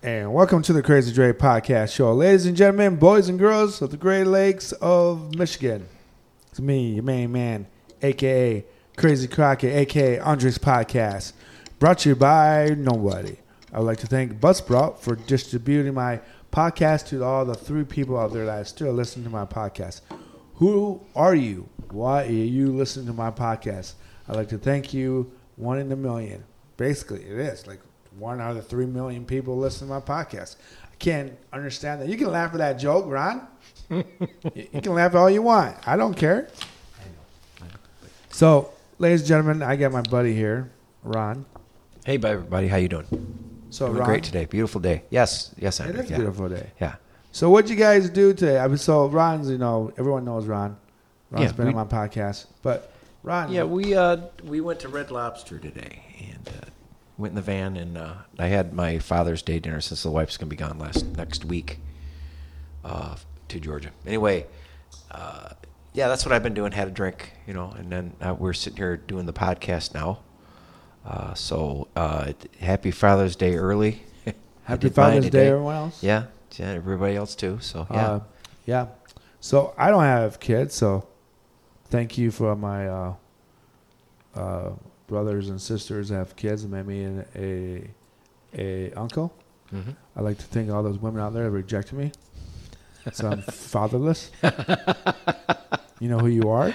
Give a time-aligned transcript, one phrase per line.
[0.00, 2.12] And welcome to the Crazy Dre Podcast Show.
[2.12, 5.88] Ladies and gentlemen, boys and girls of the Great Lakes of Michigan.
[6.52, 7.66] It's me, your main man,
[8.00, 8.64] aka
[8.96, 11.32] Crazy Crockett, aka Andres Podcast.
[11.80, 13.38] Brought to you by nobody.
[13.72, 16.20] I would like to thank Buzzsprout for distributing my
[16.52, 20.02] podcast to all the three people out there that still listen to my podcast.
[20.54, 21.68] Who are you?
[21.90, 23.94] Why are you listening to my podcast?
[24.28, 26.44] I'd like to thank you, one in a million.
[26.76, 27.80] Basically, it is like
[28.18, 30.56] one out of the three million people listen to my podcast.
[30.84, 32.08] I can't understand that.
[32.08, 33.46] You can laugh at that joke, Ron.
[33.90, 34.04] you
[34.54, 35.76] you can laugh all you want.
[35.86, 36.48] I don't care.
[38.30, 40.70] So, ladies and gentlemen, I got my buddy here,
[41.02, 41.44] Ron.
[42.04, 42.68] Hey, bye, everybody.
[42.68, 43.06] How you doing?
[43.70, 44.44] So, Doing Ron, great today.
[44.44, 45.02] Beautiful day.
[45.10, 46.02] Yes, yes, It Andrew.
[46.02, 46.16] is a yeah.
[46.16, 46.70] beautiful day.
[46.80, 46.94] Yeah.
[47.32, 48.58] So, what'd you guys do today?
[48.58, 50.76] I mean, so Ron's, you know, everyone knows Ron.
[51.30, 52.92] Ron's Yeah, been we- on my podcast, but
[53.22, 56.66] Ron, Yeah, we uh we went to Red Lobster today and uh,
[57.18, 60.36] went in the van and uh, I had my Father's Day dinner since the wife's
[60.36, 61.80] gonna be gone last next week
[62.84, 63.16] uh,
[63.48, 63.90] to Georgia.
[64.06, 64.46] Anyway,
[65.10, 65.50] uh,
[65.92, 66.72] yeah, that's what I've been doing.
[66.72, 70.20] Had a drink, you know, and then uh, we're sitting here doing the podcast now.
[71.04, 74.02] Uh, so uh, happy Father's Day early.
[74.64, 76.02] Happy Father's Day, everyone else.
[76.02, 76.24] Yeah,
[76.58, 77.58] yeah, everybody else too.
[77.62, 78.20] So yeah, Uh,
[78.66, 78.86] yeah.
[79.40, 81.08] So I don't have kids, so
[81.86, 83.14] thank you for my uh,
[84.34, 84.70] uh,
[85.08, 87.90] brothers and sisters have kids and made me an, a
[88.56, 89.34] a uncle.
[89.74, 89.96] Mhm.
[90.16, 92.12] I'd like to think all those women out there that rejected me.
[93.12, 94.30] So I'm fatherless.
[96.00, 96.72] You know who you are.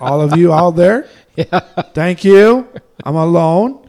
[0.00, 1.06] All of you out there.
[1.94, 2.66] Thank you.
[3.04, 3.88] I'm alone.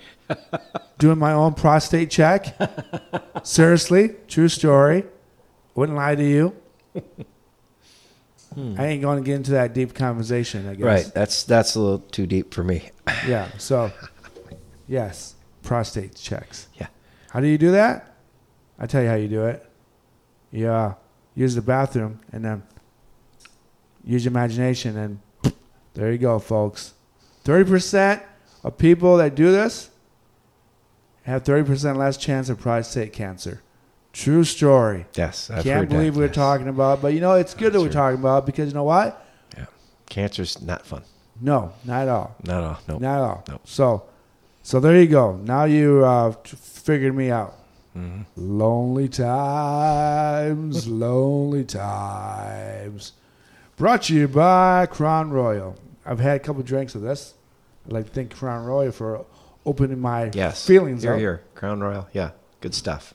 [0.99, 2.55] Doing my own prostate check.
[3.43, 5.03] Seriously, true story.
[5.73, 6.53] Wouldn't lie to you.
[8.55, 8.75] Hmm.
[8.79, 10.67] I ain't going to get into that deep conversation.
[10.67, 10.83] I guess.
[10.85, 11.11] right.
[11.13, 12.89] That's that's a little too deep for me.
[13.27, 13.49] Yeah.
[13.57, 13.91] So,
[14.87, 16.67] yes, prostate checks.
[16.75, 16.87] Yeah.
[17.31, 18.15] How do you do that?
[18.79, 19.63] I tell you how you do it.
[20.51, 20.95] Yeah.
[21.35, 22.63] Use the bathroom and then
[24.03, 25.19] use your imagination and
[25.93, 26.93] there you go, folks.
[27.43, 28.21] Thirty percent
[28.63, 29.89] of people that do this
[31.23, 33.61] have thirty percent less chance of prostate cancer.
[34.15, 35.05] True story.
[35.13, 36.35] Yes, I've Can't heard that, believe we're yes.
[36.35, 38.01] talking about, but you know it's good that we're That's right.
[38.11, 39.25] talking about because you know what?
[39.57, 39.65] Yeah.
[40.07, 41.03] Cancer's not fun.
[41.41, 42.35] No, not at all.
[42.45, 42.79] Not at all.
[42.87, 42.97] No.
[42.97, 43.43] Not at all.
[43.49, 43.61] Nope.
[43.65, 44.03] So,
[44.63, 45.35] so there you go.
[45.35, 47.55] Now you uh, figured me out.
[47.91, 53.11] hmm Lonely times, lonely times.
[53.75, 55.75] Brought to you by Crown Royal.
[56.05, 57.33] I've had a couple drinks of this.
[57.85, 59.25] I'd like to thank Crown Royal for
[59.65, 60.65] opening my Yes.
[60.65, 61.19] feelings Here, up.
[61.19, 61.41] here.
[61.55, 62.07] Crown Royal.
[62.13, 62.31] Yeah.
[62.61, 63.13] Good stuff.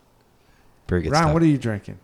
[0.90, 1.34] Very good Ron, stuff.
[1.34, 2.00] what are you drinking?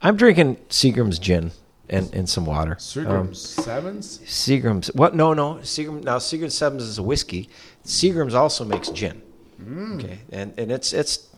[0.00, 1.50] I'm drinking Seagram's gin
[1.88, 2.78] and, and some water.
[2.96, 4.18] Um, Sevens.
[4.24, 4.86] Seagram's.
[4.94, 5.16] What?
[5.16, 5.56] No, no.
[5.56, 6.04] Seagram.
[6.04, 7.50] Now Seagram's Sevens is a whiskey.
[7.84, 9.20] Seagram's also makes gin.
[9.60, 9.96] Mm.
[10.02, 11.28] Okay, and and it's it's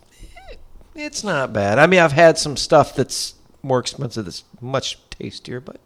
[0.94, 1.78] it's not bad.
[1.78, 5.80] I mean, I've had some stuff that's more expensive that's much tastier, but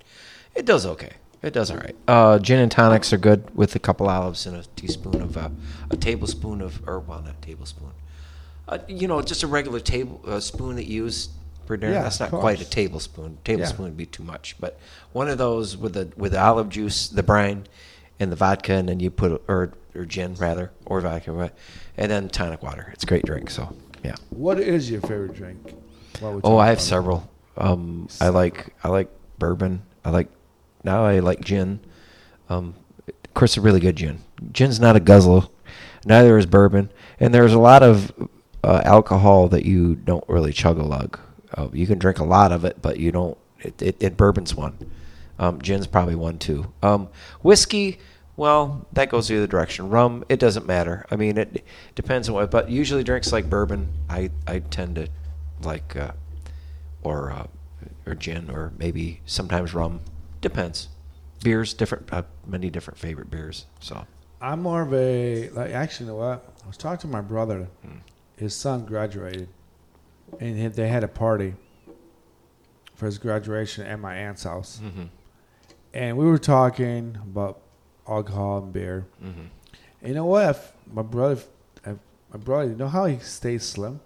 [0.56, 1.12] it does okay.
[1.40, 1.94] It does all right.
[2.08, 5.50] Uh, gin and tonics are good with a couple olives and a teaspoon of uh,
[5.88, 7.92] a tablespoon of or well, not a tablespoon.
[8.68, 11.28] Uh, you know, just a regular table uh, spoon that you use
[11.66, 11.92] for dinner.
[11.92, 13.38] Yeah, That's not quite a tablespoon.
[13.44, 14.78] Tablespoon would be too much, but
[15.12, 17.66] one of those with the with the olive juice, the brine,
[18.18, 21.52] and the vodka, and then you put or or gin rather or vodka,
[21.96, 22.90] and then tonic water.
[22.92, 23.50] It's a great drink.
[23.50, 23.74] So
[24.04, 24.14] yeah.
[24.30, 25.74] What is your favorite drink?
[26.22, 27.28] Oh, I have several.
[27.56, 29.82] Um, I like I like bourbon.
[30.04, 30.28] I like
[30.84, 31.80] now I like gin.
[32.48, 32.74] Um,
[33.08, 34.20] of course, a really good gin.
[34.52, 35.42] Gin's not a guzzler.
[36.04, 36.90] Neither is bourbon.
[37.18, 38.12] And there's a lot of
[38.66, 41.20] uh, alcohol that you don't really chug a lug.
[41.54, 43.38] Uh, you can drink a lot of it, but you don't.
[43.60, 44.90] It, it, it bourbon's one.
[45.38, 46.72] Um, gin's probably one too.
[46.82, 47.08] Um,
[47.42, 48.00] whiskey,
[48.36, 49.88] well, that goes the other direction.
[49.88, 51.06] Rum, it doesn't matter.
[51.10, 52.50] I mean, it depends on what.
[52.50, 55.08] But usually, drinks like bourbon, I I tend to
[55.62, 56.12] like, uh,
[57.02, 57.46] or uh,
[58.04, 60.00] or gin, or maybe sometimes rum.
[60.40, 60.88] Depends.
[61.42, 63.66] Beers, different, uh, many different favorite beers.
[63.78, 64.06] So
[64.40, 65.70] I'm more of a like.
[65.70, 66.56] Actually, you know what?
[66.64, 67.68] I was talking to my brother.
[68.36, 69.48] His son graduated,
[70.40, 71.54] and he- they had a party
[72.94, 74.80] for his graduation at my aunt's house.
[74.82, 75.08] Mhm.
[75.94, 77.60] And we were talking about
[78.08, 79.06] alcohol and beer.
[79.22, 79.48] Mhm.
[80.00, 80.50] And you know what?
[80.50, 81.40] If my brother,
[81.84, 81.96] if
[82.32, 84.00] my brother, you know how he stays slim?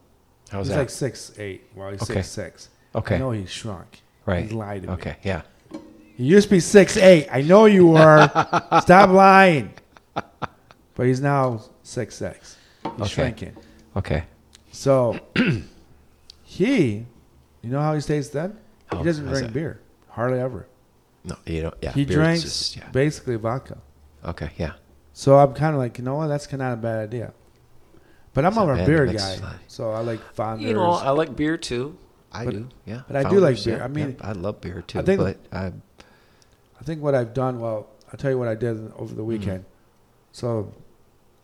[0.50, 0.72] how's that?
[0.72, 0.78] he's that?
[0.78, 1.68] like six eight.
[1.76, 2.14] Well, he's Okay.
[2.14, 2.68] six six.
[2.94, 4.02] okay, I know he shrunk.
[4.26, 4.44] right.
[4.46, 4.94] He lied to me.
[4.94, 5.42] Okay, yeah.
[6.16, 7.28] He used to be six eight.
[7.30, 8.28] I know you were.
[8.82, 9.72] Stop lying.
[10.14, 12.56] But he's now six six.
[12.82, 13.04] He's Okay.
[13.08, 13.56] shrinking.
[13.96, 14.24] Okay.
[14.72, 15.18] So
[16.44, 17.06] he,
[17.62, 18.58] you know how he stays then?
[18.86, 19.58] How- he doesn't how's drink that?
[19.58, 20.66] beer hardly ever.
[21.24, 21.74] No, you don't.
[21.82, 21.92] Yeah.
[21.92, 22.88] he beer's drinks just- yeah.
[22.90, 23.78] basically vodka.
[24.24, 24.50] Okay.
[24.56, 24.72] Yeah.
[25.12, 26.28] So I'm kind of like, you know what?
[26.28, 27.32] That's kind of a bad idea.
[28.32, 29.58] But I'm It's not more a bad to beer mix guy, slide.
[29.66, 30.66] so I like Founders.
[30.66, 31.96] You know, I like beer too.
[32.32, 33.02] I But- do, yeah.
[33.08, 33.78] but I do like beer.
[33.78, 34.98] yeah, I mean, yeah, I love beer too.
[35.00, 35.72] I think- but I,
[36.80, 39.26] I think what I've done, well, I'll tell you what I did over the mm-hmm.
[39.26, 39.64] weekend.
[40.32, 40.72] So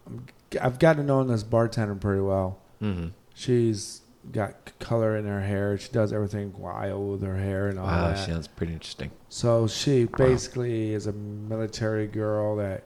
[0.06, 0.26] I'm,
[0.60, 2.58] I've gotten to know this bartender pretty well.
[2.82, 3.12] mhm.
[3.34, 4.00] She's
[4.32, 5.76] got color in her hair.
[5.78, 8.26] She does everything wild with her hair and all wow, that.
[8.26, 9.10] sounds pretty interesting.
[9.28, 12.82] So she basically is a military girl that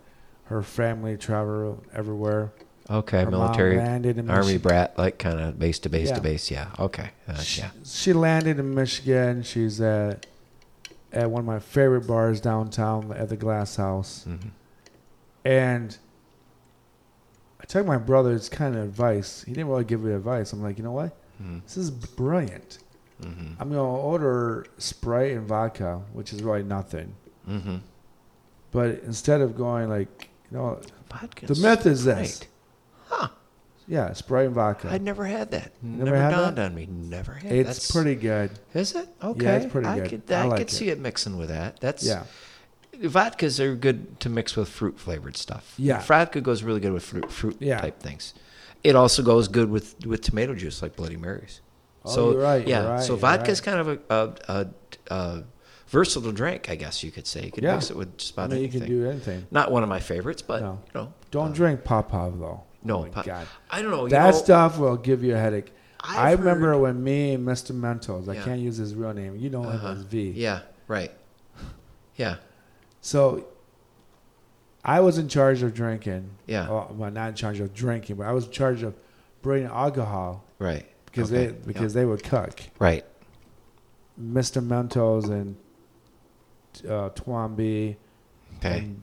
[0.46, 2.52] her family travel everywhere.
[2.90, 6.14] Okay, Her military, landed in army brat, like kind of base to base Yeah.
[6.16, 6.50] to base.
[6.50, 6.66] Yeah.
[6.78, 7.10] Okay.
[7.28, 7.70] Uh, She, yeah.
[7.84, 9.42] she landed in Michigan.
[9.44, 10.26] She's at
[11.12, 14.24] at one of my favorite bars downtown at the Glass House.
[14.24, 14.48] hmm
[15.44, 15.96] And
[17.70, 19.44] took my brother's kind of advice.
[19.46, 20.52] He didn't really give me advice.
[20.52, 21.16] I'm like, you know what?
[21.38, 22.78] hmm This is brilliant.
[23.22, 27.14] hmm I'm gonna order Sprite and vodka, which is really nothing.
[27.46, 27.76] hmm
[28.72, 30.80] But instead of going like, you know,
[31.10, 31.46] Vodka.
[31.46, 32.40] The myth is this.
[33.08, 33.28] Huh.
[33.88, 34.88] yeah, Sprite and vodka.
[34.90, 35.72] I'd never had that.
[35.82, 36.66] Never Never, dawned that?
[36.66, 36.86] on me.
[36.86, 37.50] Never had.
[37.52, 38.50] it's That's, pretty good.
[38.74, 39.44] Is it okay?
[39.44, 40.08] Yeah, it's pretty I good.
[40.26, 40.32] could.
[40.32, 40.70] I I, like could it.
[40.72, 41.80] see it mixing with that.
[41.80, 42.24] That's Yeah,
[43.02, 45.74] Vodkas are good to mix with fruit flavored stuff.
[45.78, 46.00] Yeah.
[46.02, 47.80] Vodka goes really good with fruit fruit Yeah.
[47.80, 48.34] type things.
[48.84, 51.60] It also goes good with with tomato juice like Bloody Marys.
[52.04, 53.64] Oh, so you're right, yeah, you're right, so vodka is right.
[53.76, 53.98] kind of a,
[54.48, 54.54] a,
[55.10, 55.44] a, a
[55.88, 57.44] versatile drink, I guess you could say.
[57.44, 57.74] You could Yeah.
[57.74, 58.80] mix it with just I about mean you anything.
[58.82, 59.46] can do anything.
[59.50, 60.80] Not one of my favorites, but No.
[60.86, 62.62] you know, Don't uh, drink Popov though.
[62.82, 64.04] No, oh Pop- God, I don't know.
[64.04, 65.72] You that know, stuff will give you a headache.
[66.02, 67.72] I've I remember heard- when me and Mr.
[67.78, 68.26] Mentos.
[68.30, 68.44] I Yeah.
[68.44, 69.36] can't use his real name.
[69.36, 69.88] You know him Uh-huh.
[69.92, 70.30] as V.
[70.30, 71.12] Yeah, right.
[72.16, 72.36] Yeah,
[73.00, 73.46] So
[74.84, 76.30] I was in charge of drinking.
[76.46, 76.68] Yeah.
[76.68, 78.94] Oh, well, not in charge of drinking, but I was in charge of
[79.42, 80.86] bringing alcohol right.
[81.06, 82.60] because Okay, they because they would cook.
[82.78, 83.04] Right.
[84.20, 84.62] Mr.
[84.66, 85.56] Mentos and
[86.86, 87.96] uh, Twomby
[88.58, 88.78] Okay.
[88.80, 89.02] and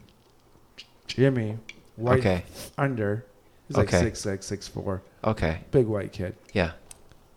[1.07, 1.57] Jimmy
[1.95, 2.43] White Okay.
[2.77, 3.25] under.
[3.67, 3.99] He's like Okay.
[3.99, 5.59] six six six four, Okay.
[5.71, 6.71] big white kid, Yeah.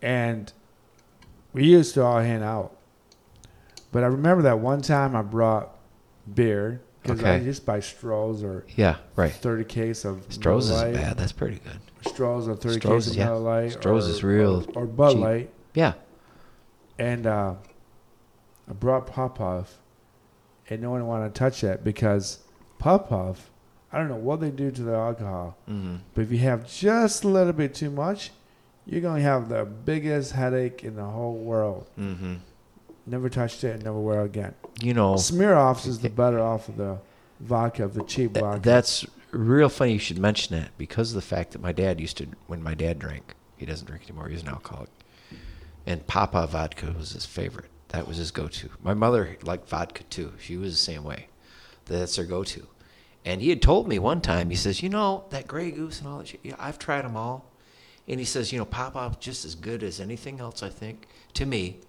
[0.02, 0.52] and
[1.52, 2.76] we used to all hang out.
[3.90, 5.74] But I remember that one time I brought
[6.34, 7.44] beer because I Okay.
[7.44, 8.96] just buy Stroh's or Yeah.
[9.16, 9.32] Right.
[9.32, 11.16] thirty case of Miller isn't bad.
[11.16, 11.80] That's pretty good.
[12.12, 13.24] Stroh's or thirty Stroh's case is- of yeah.
[13.26, 13.72] Miller Lite.
[13.80, 15.20] Stroh's or, is real or, or Bud cheap.
[15.20, 15.92] Light, Yeah.
[16.98, 17.54] and uh,
[18.68, 19.76] I brought Popov,
[20.68, 22.38] and no one wanted to touch that because
[22.78, 23.50] Popov,
[23.92, 27.24] I don't know what they do to the alcohol, hmm but if you have just
[27.24, 28.30] a little bit too much,
[28.86, 31.86] you're gonna have the biggest headache in the whole world.
[31.96, 32.34] hmm
[33.06, 34.54] Never touched it, and never will again.
[34.82, 36.98] You know, Smirnoff's is the better off of the
[37.40, 38.60] vodka, the cheap Th- vodka.
[38.62, 42.16] that's real funny you should mention that because of the fact that my dad used
[42.18, 44.90] to, when my dad drank, he doesn't drink anymore, he's an alcoholic.
[45.86, 47.70] And Papa vodka was his favorite.
[47.88, 48.70] That was his go to.
[48.82, 50.34] My mother liked vodka too.
[50.38, 51.28] She was the same way.
[51.86, 52.66] That's her go to.
[53.24, 56.08] And he had told me one time, he says, You know, that Grey Goose and
[56.08, 57.46] all that shit, yeah, I've tried them all.
[58.06, 61.46] And he says, You know, Papa just as good as anything else, I think, to
[61.46, 61.80] me.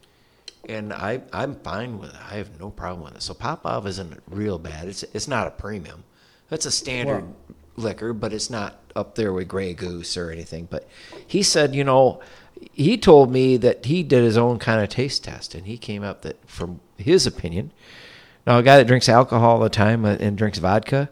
[0.69, 2.19] And I, I'm fine with it.
[2.31, 3.23] I have no problem with it.
[3.23, 4.87] So Popov isn't real bad.
[4.87, 6.03] It's it's not a premium.
[6.51, 7.25] It's a standard
[7.77, 10.67] liquor, but it's not up there with Grey Goose or anything.
[10.69, 10.87] But
[11.25, 12.21] he said, you know,
[12.73, 16.03] he told me that he did his own kind of taste test, and he came
[16.03, 17.71] up that, from his opinion,
[18.45, 21.09] now a guy that drinks alcohol all the time and drinks vodka,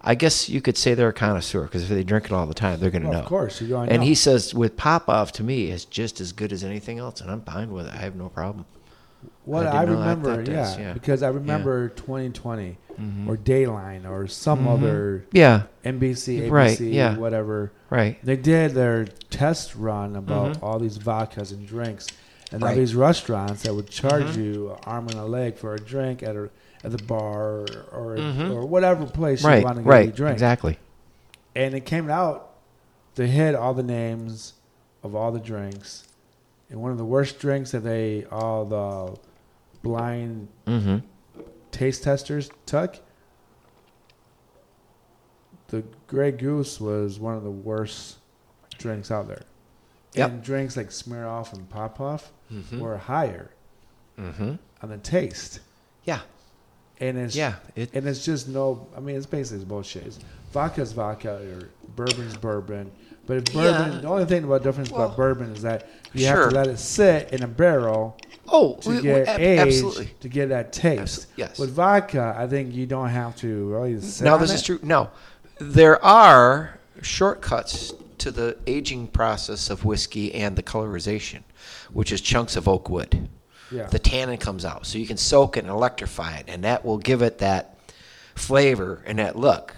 [0.00, 2.54] I guess you could say they're a connoisseur because if they drink it all the
[2.54, 3.22] time, they're going to Well, know.
[3.24, 3.88] of course, you're going.
[3.90, 7.30] And he says with Popov to me is just as good as anything else, and
[7.30, 7.92] I'm fine with it.
[7.92, 8.66] I have no problem.
[9.46, 10.92] What I I, did not like remember, yeah, yeah.
[10.92, 13.28] because I remember 2020 Mhm.
[13.28, 14.74] or Dateline or some Mhm.
[14.74, 17.16] other Yeah, NBC, ABC, Right, yeah.
[17.16, 17.70] whatever.
[17.88, 18.18] right.
[18.24, 20.62] They did their test run about Mhm.
[20.64, 22.08] all these vodkas and drinks,
[22.50, 22.74] and all Right.
[22.76, 24.44] these restaurants that would charge Mhm.
[24.44, 26.50] you an arm and a leg for a drink at a
[26.84, 28.52] at the bar or or, Mhm.
[28.54, 30.34] or whatever place you Right, want to get right, a drink.
[30.34, 30.78] exactly.
[31.54, 32.50] And it came out.
[33.16, 34.52] They hit all the names
[35.02, 36.04] of all the drinks,
[36.70, 39.18] and one of the worst drinks that they all the
[39.86, 40.98] blind Mm-hmm.
[41.70, 42.96] taste testers took.
[45.68, 48.18] The Grey Goose was one of the worst
[48.78, 49.42] drinks out there.
[50.14, 50.30] Yep.
[50.30, 52.78] And drinks like Smirnoff and Popov Mhm.
[52.80, 53.50] were higher
[54.18, 54.54] Mm-hmm.
[54.82, 55.60] on the taste.
[56.04, 56.20] Yeah,
[57.00, 57.56] And it's yeah.
[57.74, 60.06] It, and it's just no I mean it's basically bullshit.
[60.06, 60.18] It's,
[60.52, 62.90] vodka's vodka or bourbon's bourbon.
[63.26, 63.98] But bourbon Yeah.
[64.00, 66.78] the only thing about difference Well, about bourbon is that you have to let it
[66.78, 68.16] sit in a barrel
[68.48, 70.10] oh, to we- get ab- aged absolutely.
[70.20, 71.00] to get that taste.
[71.00, 71.58] Absolutely, yes.
[71.58, 74.54] With vodka, I think you don't have to really sit Now this it.
[74.54, 74.78] is true.
[74.82, 75.10] No,
[75.58, 81.40] there are shortcuts to the aging process of whiskey and the colorization,
[81.92, 83.28] which is chunks of oak wood.
[83.72, 83.86] Yeah.
[83.88, 86.98] The tannin comes out, so you can soak it and electrify it, and that will
[86.98, 87.76] give it that
[88.36, 89.74] flavor and that look,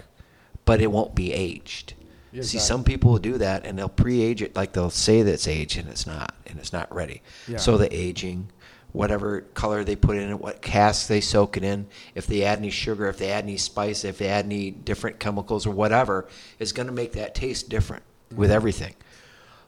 [0.65, 1.93] but it won't be aged.
[2.31, 5.33] Yeah, See, some people will do that, and they'll pre-age it, like they'll say that
[5.33, 7.21] it's aged, and it's not, and it's not ready.
[7.47, 7.57] Yeah.
[7.57, 8.49] So the aging,
[8.91, 12.59] whatever color they put in it, what cask they soak it in, if they add
[12.59, 16.27] any sugar, if they add any spice, if they add any different chemicals or whatever,
[16.59, 18.03] is going to make that taste different
[18.35, 18.53] with mm.
[18.53, 18.93] everything.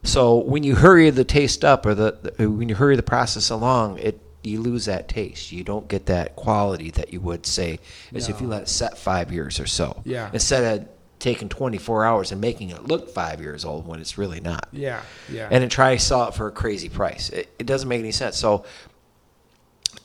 [0.03, 3.49] So when you hurry the taste up, or the, the when you hurry the process
[3.49, 5.51] along, it you lose that taste.
[5.51, 7.79] You don't get that quality that you would say
[8.13, 10.01] as if you let it set five years or so.
[10.03, 10.29] Yeah.
[10.33, 10.87] Instead of
[11.21, 14.67] taking 24 hours and making it look five years old when it's really not.
[14.71, 15.47] Yeah, yeah.
[15.51, 17.29] And then try to sell it for a crazy price.
[17.29, 18.37] It, it doesn't make any sense.
[18.37, 18.65] So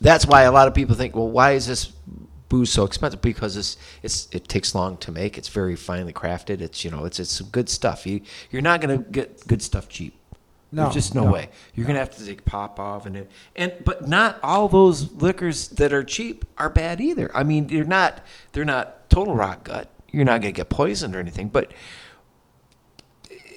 [0.00, 1.86] that's why a lot of people think, well, why is this
[2.48, 3.22] booze so expensive?
[3.22, 5.38] Because it's it's it takes long to make.
[5.38, 6.60] It's very finely crafted.
[6.60, 8.06] It's you know it's it's some good stuff.
[8.06, 8.20] You
[8.50, 10.14] you're not gonna get good stuff cheap.
[10.70, 11.48] No, There's just no, no, way.
[11.74, 15.94] You're gonna have to take Popov and it, and but not all those liquors that
[15.94, 17.30] are cheap are bad either.
[17.34, 19.90] I mean, they're not they're not total rock gut.
[20.12, 21.48] You're not gonna get poisoned or anything.
[21.48, 21.72] But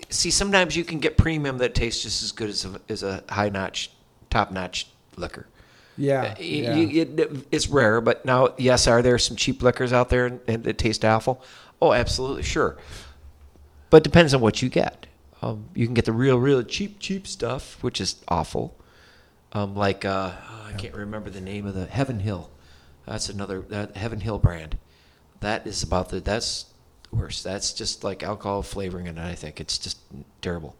[0.09, 3.23] see, sometimes you can get premium that tastes just as good as a, as a
[3.29, 3.91] high notch,
[4.29, 5.47] top notch liquor.
[5.97, 6.75] yeah, Uh, yeah.
[6.75, 10.39] y- it- it's rare, but now, yes, are there some cheap liquors out there and,
[10.47, 11.43] and that taste awful?
[11.81, 12.77] Oh, absolutely, sure.
[13.89, 15.07] But it depends on what you get.
[15.41, 18.75] Um, you can get the real, real cheap, cheap stuff, which is awful.
[19.53, 22.49] Um, like uh, oh, I can't remember the name of the Heaven Hill.
[23.07, 24.77] That's another that Heaven Hill brand.
[25.41, 26.65] That is about the that's
[27.11, 27.41] worse.
[27.43, 29.97] That's just like alcohol flavoring, and I think it's just
[30.41, 30.75] terrible.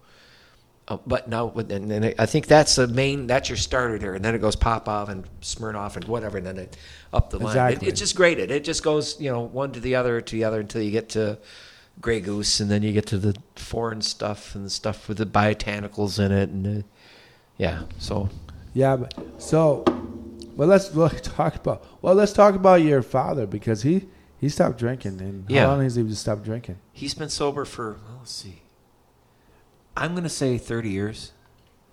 [0.88, 3.28] Uh, but now, with- and then I think that's the main.
[3.28, 6.58] That's your starter there, and then it goes Popov and Smirnoff and whatever, and then
[6.58, 6.78] it
[7.14, 7.56] up the line.
[7.84, 8.50] It, it's just graded.
[8.52, 11.10] It just goes, you know, one to the other to the other until you get
[11.10, 11.38] to
[12.02, 15.26] Grey Goose, and then you get to the foreign stuff and the stuff with the
[15.26, 16.88] botanicals in it, and uh,
[17.58, 17.84] yeah.
[18.00, 18.30] So
[18.74, 19.84] Yeah, but so,
[20.56, 20.90] well, let's
[21.22, 21.86] talk about.
[22.02, 24.08] Well, let's talk about your father because he
[24.40, 25.62] he stopped drinking, and Yeah.
[25.66, 26.78] how long has he just stopped drinking?
[26.94, 28.62] he's been sober for well, let's see.
[29.98, 31.32] I'm gonna say 30 years.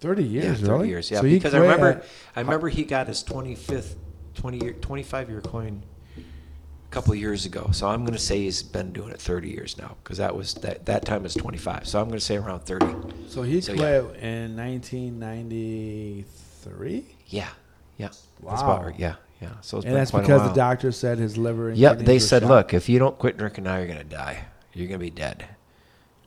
[0.01, 0.89] Thirty years, yeah, 30 really?
[0.89, 1.11] years.
[1.11, 2.05] Yeah, So because I remember, at-
[2.37, 3.97] I remember he got his 25th,
[4.35, 5.83] 20 year, 25 year coin
[6.19, 7.71] a couple years ago.
[7.73, 10.53] So I'm going to say he's been doing it 30 years now because that was
[10.57, 11.89] that that time was 25.
[11.89, 12.95] So I'm going to say around 30.
[13.29, 14.03] so he so, yeah.
[14.21, 17.49] in 1993, Yeah,
[17.97, 18.53] yeah, that's Wow.
[18.75, 18.99] about right.
[18.99, 19.51] Yeah, yeah.
[19.61, 21.69] So it's and that's because the doctor said his liver.
[21.71, 22.49] and Yep, they said, shot.
[22.49, 24.45] look, if you don't quit drinking now, you're going to die.
[24.73, 25.47] You're going to be dead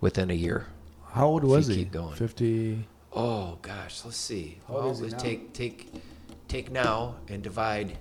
[0.02, 0.66] within a year.
[1.12, 1.76] How old was he?
[1.76, 2.16] keep going.
[2.16, 2.88] Fifty.
[3.14, 4.60] Oh gosh, let's see.
[4.68, 5.92] How old well, is he take take
[6.48, 7.98] take now and divide.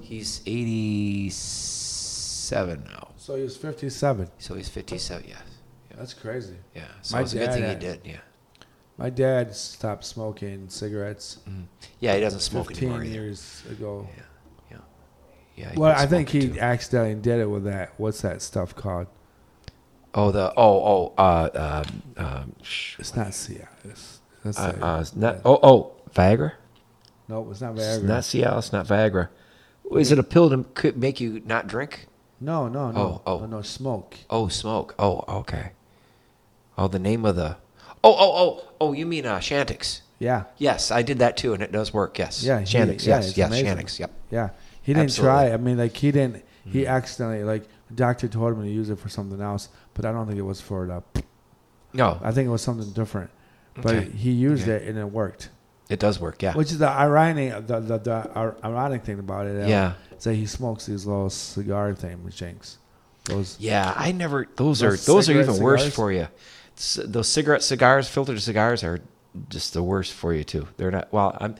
[0.00, 0.40] He's
[1.46, 4.28] eighty-seven now, So he was fifty-seven.
[4.38, 5.24] so he's fifty-seven.
[5.28, 5.38] Yes,
[5.90, 6.54] yeah, That's crazy.
[6.74, 6.82] yeah.
[7.02, 8.00] So My it's a good thing he did.
[8.04, 8.18] Yeah,
[8.98, 11.64] My dad stopped smoking cigarettes Mhm.
[12.00, 12.14] yeah.
[12.14, 13.04] He doesn't smoke fifteen anymore.
[13.04, 13.12] either.
[13.14, 14.08] years ago.
[14.16, 14.22] Yeah,
[15.56, 15.78] yeah, yeah.
[15.78, 16.58] Well, I think he too.
[16.60, 17.92] accidentally did it with that.
[17.98, 19.06] What's that stuff called?
[20.14, 22.52] Oh, the oh oh uh um um.
[22.62, 24.18] sh- It's not Cialis.
[24.42, 26.52] That's Uh, uh, it's not, oh, oh, Viagra?
[27.28, 28.02] no, it's not It's Viagra.
[28.04, 29.28] not Cialis, not Viagra.
[29.92, 32.06] Is it a pill to could make you not drink?
[32.40, 33.38] no, no, no, Oh, oh.
[33.40, 34.16] no, no, smoke.
[34.30, 34.94] Oh, smoke.
[34.98, 35.72] Oh, okay.
[36.78, 37.56] Oh, the name of the.
[38.06, 38.92] Oh, oh, oh, oh.
[38.92, 40.00] You mean uh, Chantix?
[40.18, 42.18] Yeah, Yes, I did that too, and it does work.
[42.18, 42.42] Yes.
[42.42, 43.04] Yeah, Chantix.
[43.04, 43.66] yeah, yes, it's yes, amazing.
[43.76, 43.98] Chantix.
[43.98, 44.10] Yep.
[44.30, 44.48] yeah.
[44.80, 45.34] He didn't Absolutely.
[45.48, 45.52] try.
[45.52, 46.42] I mean, like he didn't.
[46.64, 46.88] He Mhm.
[46.88, 50.26] accidentally like the doctor told him to use it for something else, but I don't
[50.26, 51.22] think it was for the.
[51.92, 53.30] No, I think it was something different.
[53.74, 54.10] But Okay.
[54.10, 54.84] he used Okay.
[54.84, 55.50] it and it worked.
[55.90, 56.42] it does work.
[56.42, 56.54] Yeah.
[56.54, 59.68] Which is the ironic, the, the, the ironic thing about it.
[59.68, 59.92] Yeah.
[60.16, 62.78] is that he smokes these little cigar thing with Jinx.
[63.24, 63.56] Those.
[63.60, 64.46] Yeah, I never.
[64.56, 66.26] Those, Those are those are even worse for you.
[66.98, 69.00] Those cigarette cigars, filtered cigars, are
[69.48, 70.68] just the worst for you too.
[70.76, 71.12] They're not.
[71.12, 71.56] Well, I'm.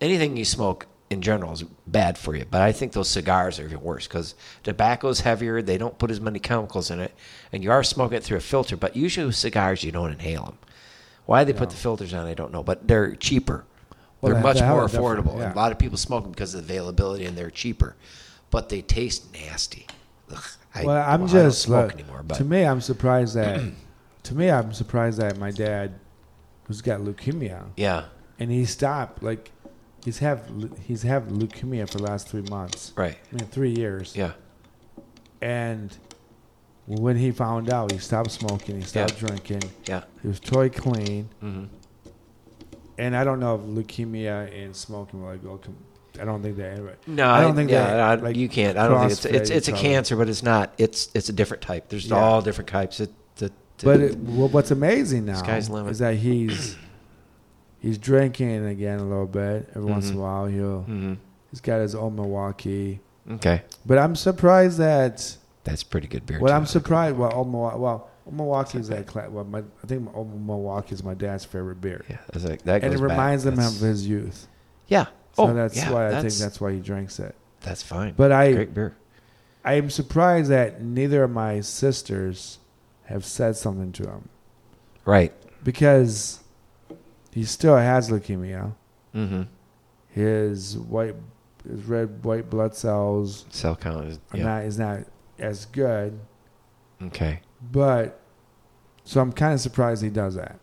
[0.00, 3.64] Anything you smoke in general is bad for you, but I think those cigars are
[3.64, 5.60] even worse because tobacco's heavier.
[5.60, 7.14] They don't put as many chemicals in it,
[7.52, 8.76] and you are smoking it through a filter.
[8.76, 10.58] But usually with cigars, you don't inhale them.
[11.26, 13.66] Why they put the filters on, I don't know, but they're cheaper.
[14.20, 15.38] Well, they're much more affordable.
[15.38, 15.52] yeah.
[15.52, 17.96] A lot of people smoke them because of the availability, and they're cheaper,
[18.50, 19.86] but they taste nasty.
[20.32, 20.42] Ugh,
[20.74, 23.34] I, well, I'm well, I don't just smoke look, anymore, but to me, I'm surprised
[23.34, 23.60] that.
[24.28, 25.94] to me, I'm surprised that my dad,
[26.64, 28.04] who's got leukemia, yeah,
[28.38, 29.22] and he stopped.
[29.22, 29.50] Like,
[30.04, 30.42] he's have
[30.86, 32.92] he's have leukemia for the last three months.
[32.96, 34.14] right, I mean, three years.
[34.16, 34.32] yeah,
[35.40, 35.96] And
[36.86, 38.76] when he found out, he stopped smoking.
[38.76, 39.62] He stopped drinking.
[39.86, 40.04] yeah.
[40.22, 41.28] He was totally clean.
[41.40, 41.64] hmm
[42.98, 45.60] And I don't know if leukemia and smoking will like go.
[46.20, 46.76] I don't think they.
[47.06, 48.76] No, I don't think yeah, they, I- like, you can't.
[48.76, 50.72] I don't think it's it's it's a cancer, but it's not.
[50.78, 51.88] It's it's a different type.
[51.90, 52.16] There's Yeah.
[52.16, 52.98] all different types.
[53.00, 53.10] It,
[53.84, 55.92] But it, what's amazing now Sky's limit.
[55.92, 56.76] is that he's
[57.80, 60.18] he's drinking again a little bit every once in Mhm.
[60.18, 60.46] a while.
[60.46, 61.16] He'll Mhm.
[61.50, 66.40] he's got his own Milwaukee, Okay, but I'm surprised that that's pretty good beer.
[66.40, 66.52] well.
[66.54, 67.16] I'm surprised.
[67.16, 71.44] Well, old Milwaukee, well, Milwaukee's that cla- well, my, I think oh, Milwaukee's my dad's
[71.44, 73.10] favorite beer, Yeah, it's like, that and it goes back.
[73.10, 74.48] reminds him That's- of his youth.
[74.86, 75.04] Yeah.
[75.34, 77.34] So oh, that's yeah, why I think that's- that's why he drinks it.
[77.60, 78.14] that's fine.
[78.16, 78.94] But I Great beer.
[79.64, 82.58] I am surprised that neither of my sisters
[83.08, 84.28] have said something to him
[85.04, 85.32] Right.
[85.64, 86.40] because
[87.32, 88.72] he still has leukemia.
[89.14, 89.42] Mm-hmm.
[90.08, 91.14] His white,
[91.68, 94.44] his red white blood cells Cell count is yeah.
[94.44, 95.00] not is not
[95.38, 96.18] as good.
[97.02, 97.40] okay.
[97.72, 98.20] But
[99.04, 100.58] so I'm kind of surprised he does that.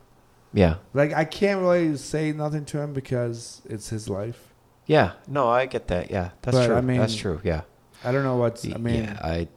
[0.54, 0.76] Yeah.
[0.94, 4.54] Like I can't really say nothing to him because it's his life.
[4.86, 5.14] Yeah.
[5.28, 6.12] No, I get that.
[6.12, 6.76] Yeah, that's But, true.
[6.76, 7.42] I mean, that's true.
[7.44, 7.62] Yeah.
[8.04, 8.66] I don't know what's.
[8.66, 9.48] I mean, yeah, I,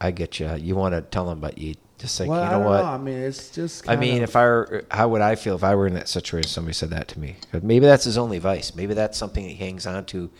[0.00, 0.54] I get you.
[0.54, 2.78] You want to tell him, but you just think, well, you I know don't what?
[2.80, 2.84] know.
[2.84, 3.88] I mean, it's just.
[3.88, 6.08] I mean, of, if I were, how would I feel if I were in that
[6.08, 6.50] situation?
[6.50, 7.36] Somebody said that to me.
[7.62, 8.74] Maybe that's his only vice.
[8.74, 10.30] Maybe that's something he hangs on to.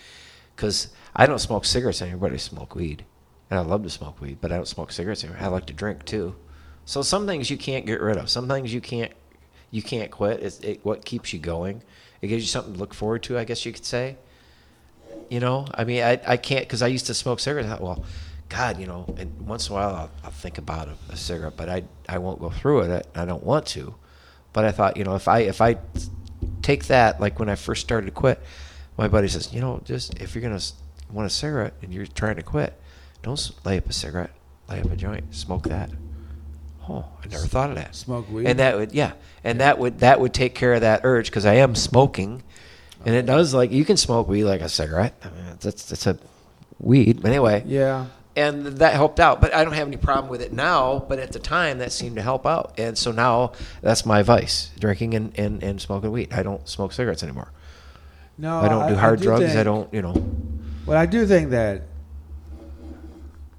[0.55, 3.07] Because I don't smoke cigarettes anymore, but I smoke weed,
[3.51, 5.43] and I love to smoke weed, but I don't smoke cigarettes anymore.
[5.43, 6.37] I like to drink too.
[6.85, 8.29] So some things you can't get rid of.
[8.29, 9.13] Some things you can't,
[9.71, 10.43] you can't quit.
[10.43, 11.83] It's it, what keeps you going.
[12.21, 13.39] It gives you something to look forward to.
[13.39, 14.17] I guess you could say.
[15.31, 17.69] You know, I mean, I, I can't because I used to smoke cigarettes.
[17.69, 18.05] I well,
[18.49, 21.55] God, you know, and once in a while I'll, I'll think about a, a cigarette,
[21.57, 23.07] but I I won't go through it.
[23.15, 23.95] I, I don't want to.
[24.53, 25.79] But I thought, you know, if I if I
[26.63, 28.41] take that, like when I first started to quit,
[28.97, 30.61] my buddy says, you know, just if you're gonna
[31.13, 32.79] want a cigarette and you're trying to quit,
[33.23, 34.31] don't lay up a cigarette,
[34.69, 35.91] lay up a joint, smoke that.
[36.89, 37.95] Oh, I never thought of that.
[37.95, 38.47] Smoke weed?
[38.47, 41.47] and that would yeah, and that would that would take care of that urge because
[41.47, 42.43] I am smoking,
[43.05, 45.15] and it does like you can smoke weed like a cigarette.
[45.25, 46.19] I mean, that's that's a
[46.79, 48.07] weed, but anyway yeah.
[48.37, 49.41] And that helped out.
[49.41, 51.05] But I don't have any problem with it now.
[51.09, 54.71] But at the time, that seemed to help out, and so now that's my vice:
[54.79, 56.33] drinking and, and, and smoking weed.
[56.33, 57.51] I don't smoke cigarettes anymore.
[58.37, 59.55] No, I don't do hard drugs.
[59.55, 60.15] I don't, you know.
[60.87, 61.83] Well, I do think that.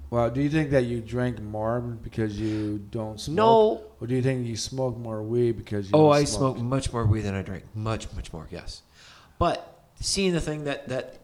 [0.08, 3.36] Well, do you think that you drink more because you don't smoke?
[3.36, 3.82] No.
[4.00, 6.56] Or do you think you smoke more weed because you Oh, I smoke?
[6.56, 7.64] smoke much more weed than I drink.
[7.74, 8.46] Much, much more.
[8.50, 8.82] Yes,
[9.38, 11.16] but seeing the thing that that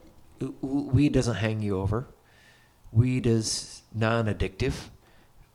[0.63, 2.07] weed doesn't hang you over.
[2.93, 4.75] Weed is non-addictive.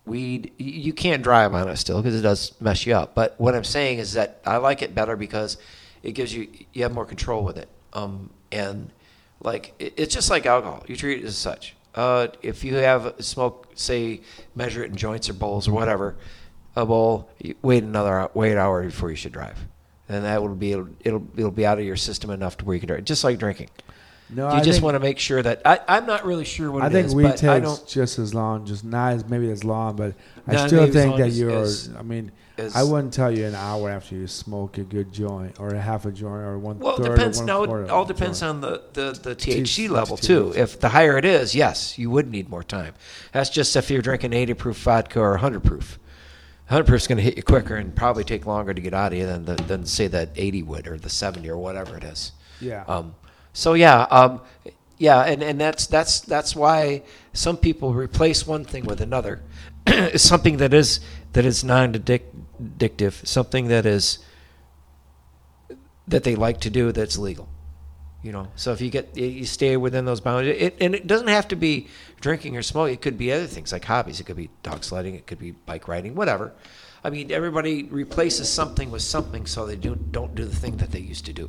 [0.06, 3.14] Weed, you can't drive on it still because it does mess you up.
[3.14, 5.58] But what I'm saying is that I like it better because
[6.02, 7.68] it gives you you have more control with it.
[7.94, 8.92] Um, and
[9.42, 10.84] like it, it's just like alcohol.
[10.88, 11.76] You treat it as such.
[11.94, 14.22] Uh, if you have smoke, say,
[14.56, 16.16] measure it in joints or bowls or whatever,
[16.76, 17.30] a bowl,
[17.62, 19.58] wait another wait an hour before you should drive,
[20.08, 22.76] and that will be it'll, it'll it'll be out of your system enough to where
[22.76, 23.04] you can drive.
[23.04, 23.70] Just like drinking,
[24.30, 26.84] No, you I just want to make sure that I, I'm not really sure what
[26.84, 27.88] I it think is, weed but takes I don't.
[27.88, 31.50] just as long, just not as maybe as long, but I still think that you're.
[31.52, 35.14] as- I mean, as- I wouldn't tell you an hour after you smoke a good
[35.14, 37.38] joint or a half a joint or one Well, it depends.
[37.40, 38.50] or one No, it all depends joint.
[38.50, 40.52] on the, the, the T- THC level T- too.
[40.54, 42.96] T- If the higher it is, yes, you would need more time.
[43.32, 46.00] That's just if you're drinking 80 proof vodka or 100 proof.
[46.68, 49.14] 100 proof is going to hit you quicker and probably take longer to get out
[49.14, 52.04] of you than the, than say that 80 would or the 70 or whatever it
[52.04, 52.34] is.
[52.60, 52.84] Yeah.
[52.90, 53.16] Um,
[53.58, 54.42] so yeah, um,
[55.00, 57.02] yeah, and, and that's that's that's why
[57.34, 59.42] some people replace one thing with another.
[60.16, 61.00] something that is
[61.34, 64.20] that is non-addictive, something that is
[66.08, 67.50] that they like to do that's legal.
[68.22, 71.28] You know, so if you get you stay within those boundaries, it, and it doesn't
[71.28, 71.88] have to be
[72.22, 72.94] drinking or smoking.
[72.94, 74.20] It could be other things like hobbies.
[74.20, 75.16] It could be dog sledding.
[75.16, 76.14] It could be bike riding.
[76.14, 76.54] Whatever.
[77.04, 80.92] I mean, everybody replaces something with something so they do, don't do the thing that
[80.92, 81.48] they used to do,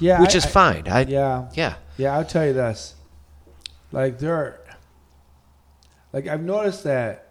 [0.00, 0.88] yeah, which I- is I- fine.
[0.88, 1.48] I, Yeah.
[1.54, 1.74] yeah.
[1.96, 2.94] Yeah, I'll tell you this.
[3.92, 4.60] Like there are
[6.12, 7.28] like I've noticed that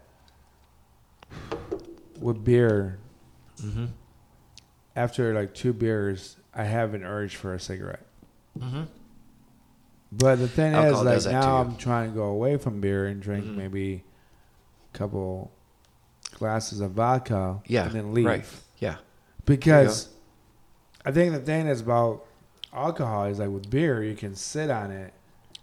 [2.20, 2.98] with beer
[3.62, 3.86] Mm-hmm.
[4.94, 8.06] after like two beers I have an urge for a cigarette.
[8.56, 8.82] Mm-hmm.
[10.12, 11.56] But the thing Alcohol is like now.
[11.58, 13.56] I'm trying to go away from beer and drink Mhm.
[13.56, 14.04] maybe
[14.94, 15.50] a couple
[16.34, 18.26] glasses of vodka Yeah, and then leave.
[18.26, 18.44] right.
[18.78, 18.96] Yeah.
[19.44, 20.08] Because
[21.04, 22.24] I think the thing is about
[22.72, 25.12] alcohol is like with beer you can sit on it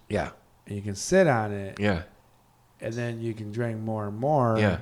[0.10, 0.32] Yeah.
[0.68, 2.04] and you can sit on it Yeah.
[2.82, 4.80] and then you can drink more and more Yeah.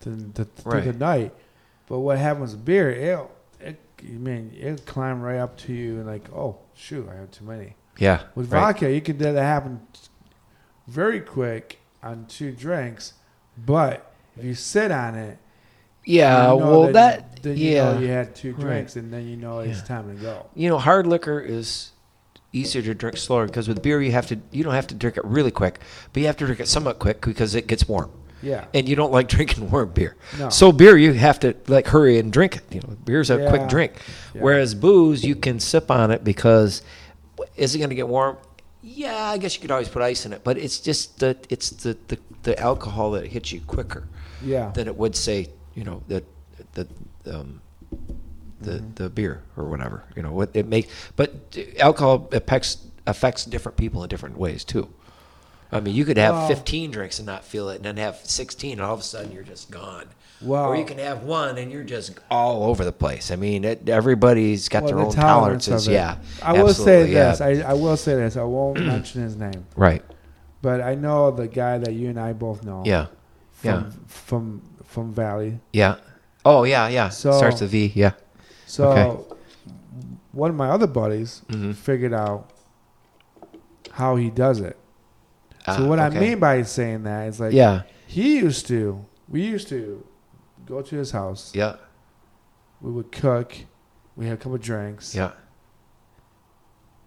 [0.00, 0.84] to, to, through Right.
[0.84, 1.34] the night.
[1.88, 5.96] But what happens with beer, it'll, it, you mean, it'll climb right up to you
[5.96, 7.76] and like, oh, shoot, I have too many.
[7.98, 8.24] Yeah.
[8.34, 8.60] With right.
[8.74, 9.80] vodka, you can let that happen
[10.86, 13.14] very quick on two drinks.
[13.56, 15.38] But if you sit on it,
[16.08, 16.52] Yeah.
[16.54, 17.42] you know well, that.
[17.42, 17.92] then you yeah.
[17.92, 18.60] know you had two Right.
[18.60, 19.84] drinks, and then you know it's Yeah.
[19.84, 20.46] time to go.
[20.54, 21.92] you know, hard liquor is
[22.52, 25.16] easier to drink slower because with beer you have to you don't have to drink
[25.18, 25.80] it really quick,
[26.12, 28.10] but you have to drink it somewhat quick because it gets warm,
[28.42, 28.64] Yeah.
[28.72, 30.16] and you don't like drinking warm beer.
[30.38, 30.48] No.
[30.48, 32.62] So beer you have to like hurry and drink it.
[32.70, 33.50] You know, beer's a Yeah.
[33.50, 33.92] quick drink,
[34.34, 34.40] Yeah.
[34.42, 36.80] whereas booze you can sip on it because
[37.56, 38.38] is it going to get warm?
[38.82, 41.68] Yeah, I guess you could always put ice in it, but it's just the it's
[41.70, 44.08] the the, the alcohol that hits you quicker
[44.42, 44.70] yeah.
[44.74, 46.22] than it would say you know the
[46.74, 46.86] the
[47.32, 47.60] um,
[48.60, 48.94] the Mhm.
[48.96, 50.02] the beer or whatever.
[50.16, 54.88] You know what it make, but alcohol affects affects different people in different ways too.
[55.70, 58.16] I mean, you could have Well- 15 drinks and not feel it, and then have
[58.24, 60.06] 16, and all of a sudden you're just gone.
[60.40, 63.30] Well, or you can have one and you're just all over the place.
[63.32, 65.92] I mean, it, everybody's got well, their the own tolerance tolerances.
[65.92, 67.30] Yeah, I will say yeah.
[67.30, 67.40] this.
[67.40, 68.36] I, I will say this.
[68.36, 70.02] I won't mention his name, right.
[70.62, 72.82] but I know the guy that you and I both know.
[72.86, 73.06] Yeah.
[73.52, 73.90] From, Yeah.
[74.06, 75.60] From from Valley.
[75.72, 75.96] Yeah.
[76.44, 77.10] Oh yeah, yeah.
[77.10, 77.92] So- Starts with V.
[77.94, 78.12] Yeah.
[78.66, 79.34] So Okay.
[80.32, 81.74] one of my other buddies Mhm.
[81.74, 82.50] figured out
[83.92, 84.76] how he does it.
[85.66, 86.16] So Ah, what okay.
[86.16, 87.82] I mean by saying that is like Yeah.
[88.06, 89.04] he used to.
[89.28, 90.04] We used to
[90.66, 91.52] go to his house.
[91.54, 91.76] Yeah.
[92.80, 93.52] We would cook.
[94.16, 95.14] We had a couple drinks.
[95.14, 95.32] Yeah.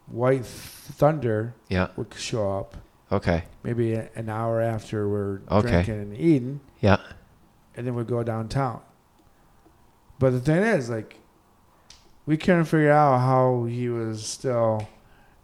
[0.08, 1.88] White Thunder Yeah.
[1.96, 2.76] would show up
[3.12, 3.46] Okay.
[3.64, 5.70] maybe an hour after we're Okay.
[5.84, 6.98] drinking and eating, Yeah.
[7.76, 8.82] And then we'd go downtown.
[10.20, 11.18] But the thing is, like,
[12.26, 14.88] we couldn't figure out how he was still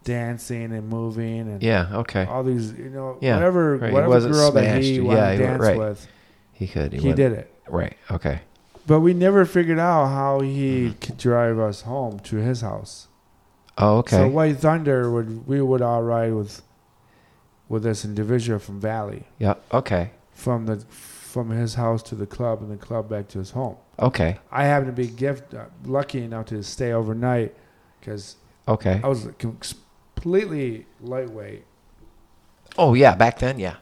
[0.04, 1.88] dancing and moving and Yeah.
[1.92, 2.26] Okay.
[2.26, 3.92] all these, you know, Yeah, whatever right.
[3.94, 5.08] Whatever girl that he smashed.
[5.08, 5.78] wanted Yeah, to he dance right.
[5.78, 6.08] with,
[6.54, 6.94] He could.
[6.94, 7.54] he, went- did it.
[7.68, 7.98] Right.
[8.12, 8.42] Okay.
[8.86, 11.00] But we never figured out how he Mm-hmm.
[11.00, 13.08] could drive us home to his house.
[13.78, 14.16] Oh, okay.
[14.16, 16.62] So White Thunder would we would all ride with
[17.70, 19.56] with this individual from Valley yeah.
[19.74, 20.12] Okay.
[20.32, 20.78] from the
[21.45, 23.76] from his house to the club and the club back to his home.
[24.00, 24.38] Okay.
[24.52, 27.56] I happened to be gift uh, lucky enough to stay overnight
[28.00, 28.36] because
[28.67, 29.00] Okay.
[29.04, 31.63] I was completely lightweight.
[32.78, 33.15] Oh yeah.
[33.15, 33.76] Back then, yeah.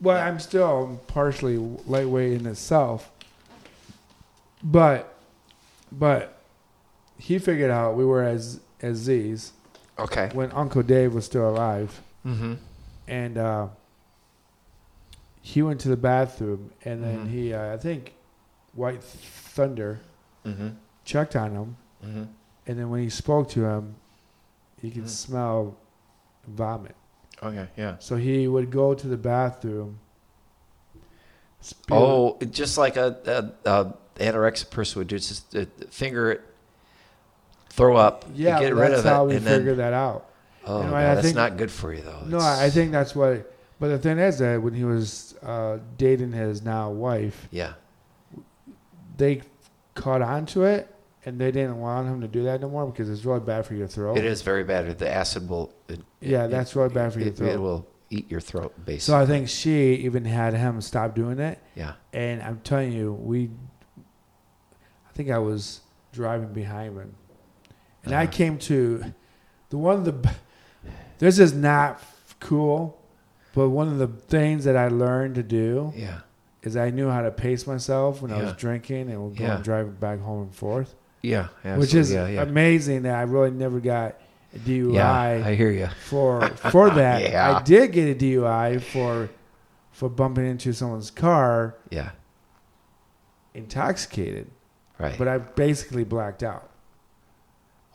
[0.00, 3.10] Well, I'm still partially lightweight in itself,
[4.62, 5.14] but
[5.92, 6.38] but
[7.18, 9.52] he figured out we were as as Z's
[9.98, 10.30] Okay.
[10.32, 12.54] when Uncle Dave was still alive, Mm-hmm.
[13.08, 13.66] and uh,
[15.42, 17.30] he went to the bathroom, and then Mhm.
[17.30, 18.14] he uh, I think
[18.74, 20.00] White Thunder
[20.44, 20.68] Mm-hmm.
[21.04, 22.22] checked on him, Mm-hmm.
[22.66, 23.96] and then when he spoke to him,
[24.80, 25.08] he could Mhm.
[25.08, 25.76] smell
[26.46, 26.94] vomit.
[27.42, 27.68] Okay.
[27.76, 27.96] Yeah.
[28.00, 29.98] So he would go to the bathroom.
[31.62, 36.40] spew- Oh, just like a, a, a anorexic person would do, just uh, finger it,
[37.68, 40.26] throw up, yeah, get rid of how it, we and then that out.
[40.66, 42.22] oh, God, I that's think- not good for you though.
[42.26, 43.52] No, It's- I think that's what.
[43.80, 47.72] But the thing is that when he was uh, dating his now wife, yeah,
[49.16, 49.42] they
[49.94, 53.08] caught on to it, and they didn't want him to do that no more because
[53.10, 54.18] it's really bad for your throat.
[54.18, 54.98] it is very bad.
[54.98, 55.72] The acid will.
[55.88, 57.48] It, Yeah, it- that's really bad for your it, throat.
[57.54, 58.98] It will eat your throat, basically.
[59.00, 61.94] So I think she even had him stop doing it, yeah.
[62.12, 63.50] and I'm telling you, we.
[65.08, 65.80] I think I was
[66.12, 67.14] driving behind him,
[68.04, 68.32] and I Uh-huh.
[68.32, 69.04] came to
[69.70, 70.12] the one of the.
[70.12, 70.28] b-
[71.18, 72.02] This is not
[72.40, 72.99] cool,
[73.54, 76.20] but one of the things that I learned to do Yeah.
[76.62, 79.60] is I knew how to pace myself when I was drinking and going Yeah.
[79.62, 81.48] driving back home and forth, Yeah.
[81.76, 82.42] which is yeah, yeah.
[82.42, 84.16] amazing that I really never got
[84.54, 85.88] a DUI yeah, I hear you.
[86.06, 87.22] for for that.
[87.22, 87.56] Yeah.
[87.58, 89.28] I did get a DUI for
[89.92, 92.10] for bumping into someone's car Yeah.
[93.54, 94.48] intoxicated,
[94.98, 95.16] Right.
[95.18, 96.68] but I basically blacked out.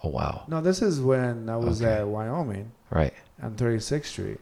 [0.04, 0.44] oh wow.
[0.48, 1.91] No, this is when I was Okay.
[2.02, 3.13] at Wyoming Right.
[3.41, 4.39] on 36th Street.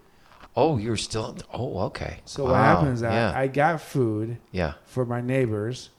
[0.55, 1.35] Oh, you're still.
[1.51, 2.19] Oh, okay.
[2.25, 2.63] So what Wow.
[2.63, 3.33] happened is yeah.
[3.35, 4.73] I got food yeah.
[4.85, 5.89] for my neighbors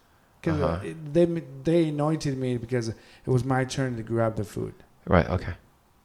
[0.40, 0.92] because Uh-huh.
[1.12, 1.24] they
[1.64, 4.74] they anointed me because it was my turn to grab the food.
[5.06, 5.28] Right.
[5.28, 5.54] Okay.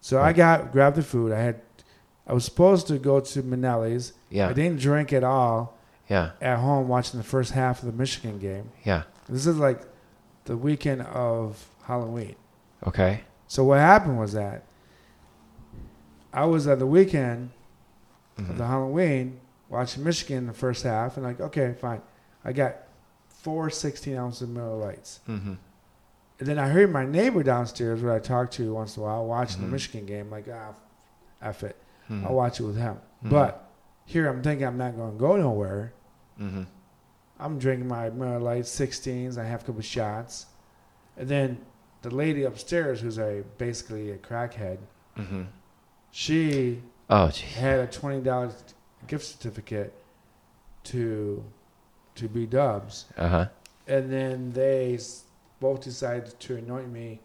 [0.01, 1.31] So I got grabbed the food.
[1.31, 1.61] I had
[2.25, 4.13] I was supposed to go to Manelli's.
[4.29, 4.49] Yeah.
[4.49, 6.31] I didn't drink at all Yeah.
[6.41, 8.71] at home watching the first half of the Michigan game.
[8.83, 9.03] Yeah.
[9.27, 9.81] This is like
[10.45, 12.35] the weekend of Halloween.
[12.87, 13.21] Okay.
[13.47, 14.63] So what happened was that
[16.33, 17.51] I was at the weekend
[18.39, 18.49] Mhm.
[18.51, 22.01] of the Halloween watching Michigan the first half and like, okay, fine.
[22.43, 22.75] I got
[23.27, 25.19] four 16 ounces of Miller Lights.
[25.27, 25.57] Mhm.
[26.39, 29.25] And then I heard my neighbor downstairs, who I talk to once in a while,
[29.25, 29.65] watching Mhm.
[29.65, 30.73] the Michigan game, like, ah,
[31.41, 31.75] F it.
[32.09, 32.25] Mhm.
[32.25, 32.97] I'll watch it with him.
[33.23, 33.29] Mhm.
[33.29, 33.69] But
[34.05, 35.93] here I'm thinking I'm not going to go nowhere.
[36.39, 36.65] Mhm.
[37.39, 39.37] I'm drinking my Miller Lite 16s.
[39.37, 40.45] I have a couple shots.
[41.17, 41.57] And then
[42.01, 44.77] the lady upstairs, who's a basically a crackhead,
[46.11, 47.45] she Oh, gee.
[47.47, 48.53] had a $20
[49.07, 49.93] gift certificate
[50.85, 51.43] to
[52.15, 53.05] to B Dubs.
[53.17, 53.45] Uh huh.
[53.87, 54.99] And then they
[55.59, 57.19] both decided to anoint me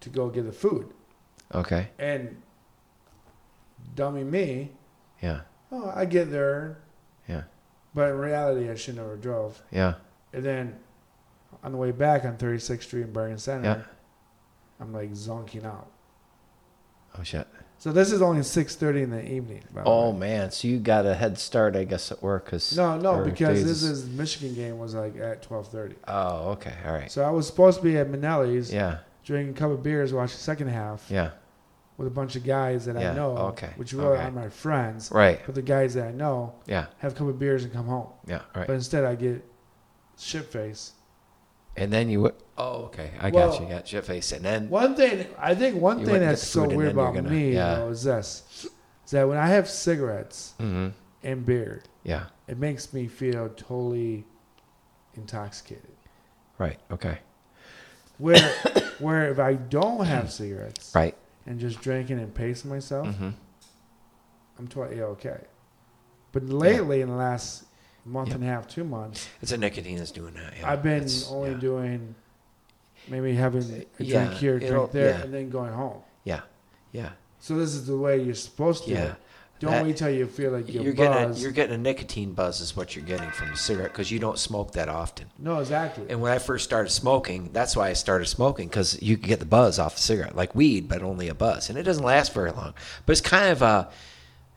[0.00, 0.92] to go get the food.
[1.54, 1.88] Okay.
[1.98, 2.40] And
[3.94, 4.70] dummy me,
[5.22, 5.40] Yeah.
[5.72, 6.78] oh, I get there.
[7.28, 7.42] Yeah.
[7.94, 9.62] But in reality, I should never drove.
[9.70, 9.94] Yeah.
[10.32, 10.78] And then
[11.62, 13.82] on the way back on 36th Street in Bergen Center, Yeah.
[14.80, 15.90] I'm like zonking out.
[17.18, 17.43] Oh shit.
[17.84, 19.62] So this is only six thirty in the evening.
[19.84, 20.16] Oh way.
[20.16, 23.58] man, so you got a head start, I guess, at work, cause no, no, because
[23.58, 25.96] days this is Michigan game was like at twelve thirty.
[26.08, 27.12] Oh, okay, all right.
[27.12, 30.32] So I was supposed to be at Manelli's Yeah, drinking a couple of beers, watching
[30.32, 31.32] the second half yeah,
[31.98, 34.22] with a bunch of guys that Yeah, I know, okay, which really okay.
[34.22, 35.42] aren't my friends, right.
[35.44, 38.08] but the guys that I know Yeah, have a couple of beers and come home.
[38.26, 38.66] yeah, right.
[38.66, 39.44] But instead, I get
[40.16, 40.92] shit face.
[41.76, 42.22] And then you.
[42.24, 43.10] w- Oh, okay.
[43.20, 43.66] I Well- got you.
[43.68, 47.14] Got shit face, and then One thing I think one thing that's so weird about
[47.14, 47.74] gonna- me yeah.
[47.76, 48.66] though, is this:
[49.04, 50.88] is that when I have cigarettes hmm
[51.24, 54.24] and beer, yeah, it makes me feel totally
[55.14, 55.90] intoxicated.
[56.58, 56.78] right.
[56.92, 57.18] Okay,
[58.18, 58.38] Where
[59.00, 61.16] where if I don't have cigarettes right.
[61.46, 63.30] and just drinking and pacing myself, hmm
[64.58, 65.40] I'm totally okay.
[66.30, 67.64] But lately, in the last
[68.04, 70.54] month and a half, two months, It's a nicotine that's doing that.
[70.60, 70.70] Yeah.
[70.70, 71.56] I've been It's- only yeah.
[71.58, 72.14] doing
[73.08, 73.62] maybe having
[73.98, 75.22] a Yeah, drink here, it'll- drink there, yeah.
[75.22, 76.00] and then going home.
[76.24, 76.40] Yeah,
[76.92, 78.90] yeah, So this is the way you're supposed to.
[78.90, 79.04] do yeah.
[79.04, 79.14] it.
[79.60, 81.40] Don't That- wait till you feel like you're, You're getting a, buzzed.
[81.42, 84.38] you're getting a nicotine buzz is what you're getting from a cigarette because you don't
[84.38, 85.26] smoke that often.
[85.38, 86.04] no, exactly.
[86.10, 89.38] And when I first started smoking, that's why I started smoking because you can get
[89.38, 92.34] the buzz off the cigarette, like weed, but only a buzz, and it doesn't last
[92.34, 92.74] very long.
[93.06, 93.88] But it's kind of a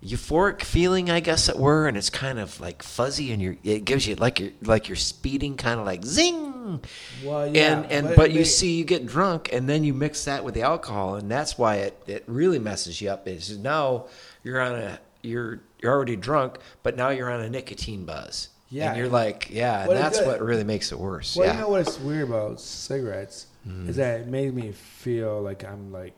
[0.03, 3.83] euphoric feeling, I guess it were, and it's kind of like fuzzy, and you're, it
[3.85, 6.81] gives you like you're like you're speeding, kind of like zing.
[7.23, 10.25] well, yeah, and and but, you they- see, you get drunk, and then you mix
[10.25, 13.27] that with the alcohol, and that's why it, it really messes you up.
[13.27, 14.05] Is now
[14.43, 18.49] you're on a you're you're already drunk, but now you're on a nicotine buzz.
[18.69, 18.89] Yeah.
[18.89, 21.37] and you're like, yeah, and that's does- what really makes it worse.
[21.37, 23.89] Well, yeah, you know what's weird about cigarettes Mm-hmm.
[23.89, 26.13] is that it made me feel like I'm like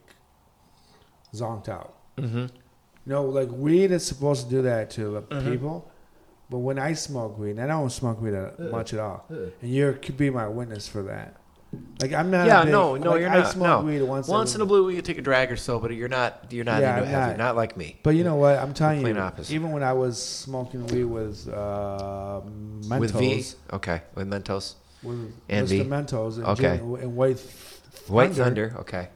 [1.34, 1.94] zonked out.
[2.18, 2.46] mm-hmm.
[3.10, 5.52] You know, like weed is supposed to do that to the Mhm.
[5.52, 5.90] people,
[6.48, 9.52] but when I smoke weed, and I don't smoke weed uh, much at all, and
[9.72, 11.34] you could be my witness for that.
[12.00, 12.46] Like I'm not.
[12.46, 13.58] a Yeah, big- no, no, like, you're I not.
[13.58, 13.82] no.
[13.82, 14.28] weed once.
[14.28, 16.52] Once in a blue, you take a drag or so, but you're not.
[16.52, 17.38] You're not Yeah, into not.
[17.40, 18.00] Not like me.
[18.04, 18.60] But you know what?
[18.60, 19.56] I'm telling you, opposite.
[19.56, 25.34] even when I was smoking weed with uh, Mentos, With V, okay, with Mentos, with
[25.50, 25.70] And Mr.
[25.70, 25.84] V.
[25.86, 26.78] Mentos, and, Okay.
[26.78, 29.10] Jim- and White Thunder, White Thunder, okay.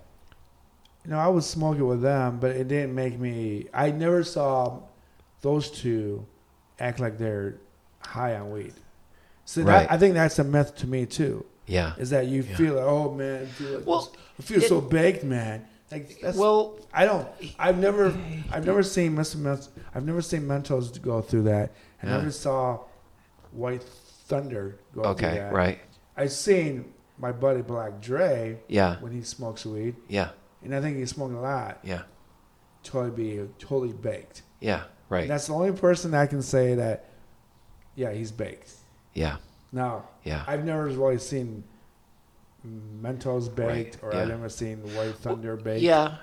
[1.06, 3.68] You know, I was smoking with them, but it didn't make me.
[3.74, 4.80] I never saw
[5.42, 6.26] those two
[6.80, 7.56] act like they're
[8.00, 8.74] high on weed.
[9.46, 9.82] So Right.
[9.88, 11.46] that, I think that's a myth to me too.
[11.68, 11.94] Yeah.
[11.98, 12.56] Is that you Yeah.
[12.56, 15.66] feel like, oh man, I feel, like Well, this- I feel it- so baked, man.
[15.92, 17.28] Like that's, Well, I don't.
[17.60, 18.18] I've never.
[18.52, 19.36] I've never seen Mr.
[19.36, 19.68] Mentos.
[19.94, 21.72] I've never seen Mentos go through that.
[22.02, 22.18] I Yeah.
[22.18, 22.80] never saw
[23.52, 25.80] White Thunder go through okay, right.
[26.18, 30.30] I've seen my buddy Black Dre Yeah, when he smokes weed, yeah,
[30.64, 31.80] and I think he's smoking a lot.
[31.84, 32.04] yeah,
[32.84, 34.42] Totally be totally baked.
[34.60, 35.22] yeah, right.
[35.22, 37.06] And that's the only person I can say that.
[37.96, 38.72] Yeah, he's baked.
[39.14, 39.38] Yeah,
[39.72, 40.44] Now yeah.
[40.48, 41.64] I've never really seen
[43.02, 45.82] Mentos baked, Right, or I've never seen White Thunder baked.
[45.84, 46.16] Yeah,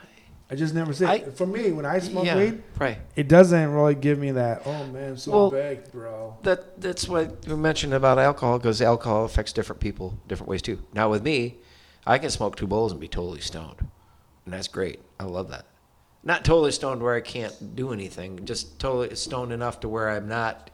[0.51, 1.07] I just never seen.
[1.09, 1.37] I- it.
[1.37, 2.99] For me, when I smoke yeah, weed, right.
[3.15, 4.63] it doesn't really give me that.
[4.65, 6.37] Oh man, so Well, baked, bro.
[6.43, 10.83] That that's what we mentioned about alcohol because alcohol affects different people different ways too.
[10.95, 11.59] Now with me,
[12.07, 13.87] I can smoke two bowls and be totally stoned,
[14.51, 15.01] and that's great.
[15.21, 15.65] I love that.
[16.25, 20.29] Not totally stoned where I can't do anything, just totally stoned enough to where I'm
[20.29, 20.71] not,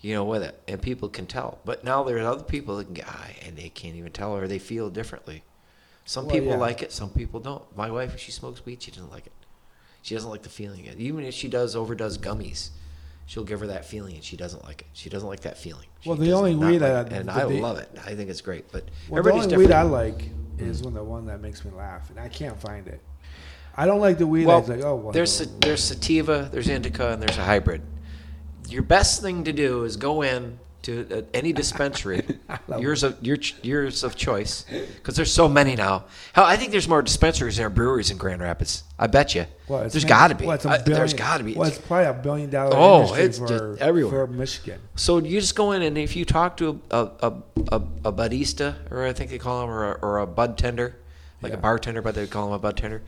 [0.00, 1.58] you know, with it, and people can tell.
[1.64, 4.46] But now there's other people that can get high and they can't even tell or
[4.46, 5.42] they feel differently.
[6.04, 6.56] Some Well, people yeah.
[6.58, 7.64] like it, some people don't.
[7.76, 9.32] My wife, she smokes weed, she doesn't like it.
[10.02, 10.86] She doesn't like the feeling.
[10.88, 11.00] of it.
[11.00, 12.70] Even if she does overdoes gummies,
[13.26, 14.86] she'll give her that feeling, and she doesn't like it.
[14.94, 15.88] She doesn't like that feeling.
[16.00, 17.90] She Well, the only weed like I- and I the- love it.
[18.06, 18.70] I think it's great.
[18.72, 19.72] But Well, the everybody's only weed.
[19.74, 20.30] I like
[20.60, 20.86] is mm.
[20.86, 23.00] when the one that makes me laugh, and I can't find it.
[23.76, 26.68] I don't like the weed well, that's like, oh, well, there's sa- there's sativa, there's
[26.68, 27.82] indica, and there's a hybrid.
[28.68, 32.22] Your best thing to do is go in to uh, any dispensary,
[32.78, 34.64] yours of your yours of choice,
[34.96, 36.04] because there's so many now.
[36.32, 38.84] Hell, I think there's more dispensaries than breweries in Grand Rapids.
[38.98, 39.46] I bet you.
[39.66, 40.46] Well, there's got to be.
[40.46, 41.54] well, a I- there's billion- got to be.
[41.54, 44.26] Well, it's probably a billion dollar Oh, industry it's for, everywhere.
[44.26, 44.80] for Michigan.
[44.96, 47.32] So you just go in and if you talk to a a, a,
[47.72, 50.96] a, a budista or I think they call them or a, or a bud tender,
[51.42, 51.58] like Yeah.
[51.58, 53.02] a bartender, but they call them a bud tender.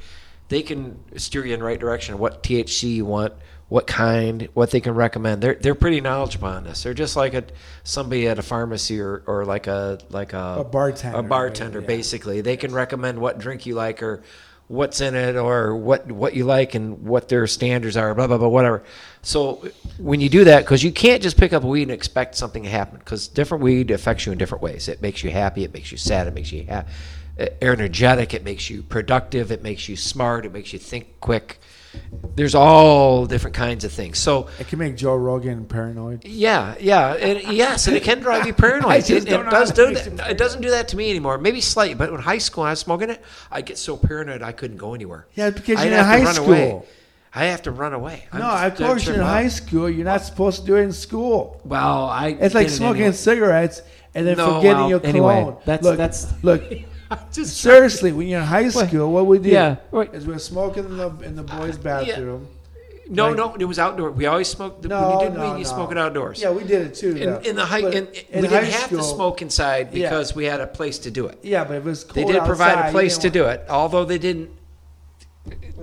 [0.48, 2.18] They can steer you in the right direction.
[2.18, 3.32] What THC you want,
[3.70, 5.40] what kind, what they can recommend.
[5.40, 6.82] They're they're pretty knowledgeable on this.
[6.82, 7.44] They're just like a
[7.84, 11.86] somebody at a pharmacy or, or like a like a A bartender, A bartender, yeah.
[11.86, 12.40] basically.
[12.40, 14.22] They can recommend what drink you like or
[14.66, 18.38] what's in it or what what you like and what their standards are blah blah
[18.38, 18.84] blah whatever
[19.20, 22.36] so when you do that because you can't just pick up a weed and expect
[22.36, 25.64] something to happen because different weed affects you in different ways it makes you happy
[25.64, 26.84] it makes you sad it makes you ha-
[27.60, 31.58] energetic it makes you productive it makes you smart it makes you think quick
[32.36, 34.18] there's all different kinds of things.
[34.18, 36.24] So It can make Joe Rogan paranoid.
[36.24, 39.08] yeah, yeah, and yes, and it can drive you paranoid.
[39.10, 40.30] It, it does do that.
[40.30, 41.38] It doesn't do that to me anymore.
[41.38, 44.52] Maybe slightly, but in high school, I was smoking it, I get so paranoid I
[44.52, 45.26] couldn't go anywhere.
[45.34, 46.46] Yeah, because you're in high school.
[46.52, 46.82] Away.
[47.32, 48.26] I have to run away.
[48.32, 49.88] I'm No, of course you're in high school.
[49.88, 51.60] You're not supposed to do it in school.
[51.64, 52.28] Well, I.
[52.40, 53.16] It's like smoking anyway.
[53.16, 53.82] cigarettes
[54.16, 55.56] and then No, forgetting well, your anyway, cologne.
[55.64, 56.62] that's- look, that's- look.
[57.32, 60.12] Just Seriously, when you're in high school, what we do Yeah, right.
[60.14, 62.48] is we're smoking in the in the boys' bathroom.
[63.08, 64.12] No, Like- no, it was outdoor.
[64.12, 64.84] We always smoked.
[64.84, 65.70] No, when you did no, weed, you no.
[65.70, 66.40] smoke it outdoors.
[66.40, 67.16] Yeah, we did it too.
[67.16, 70.08] In, in the high, in, in we didn't have school- to smoke inside Yeah.
[70.08, 71.38] because we had a place to do it.
[71.42, 74.04] Yeah, but it was cold They did provide a place to didn't do it, although
[74.04, 74.50] they didn't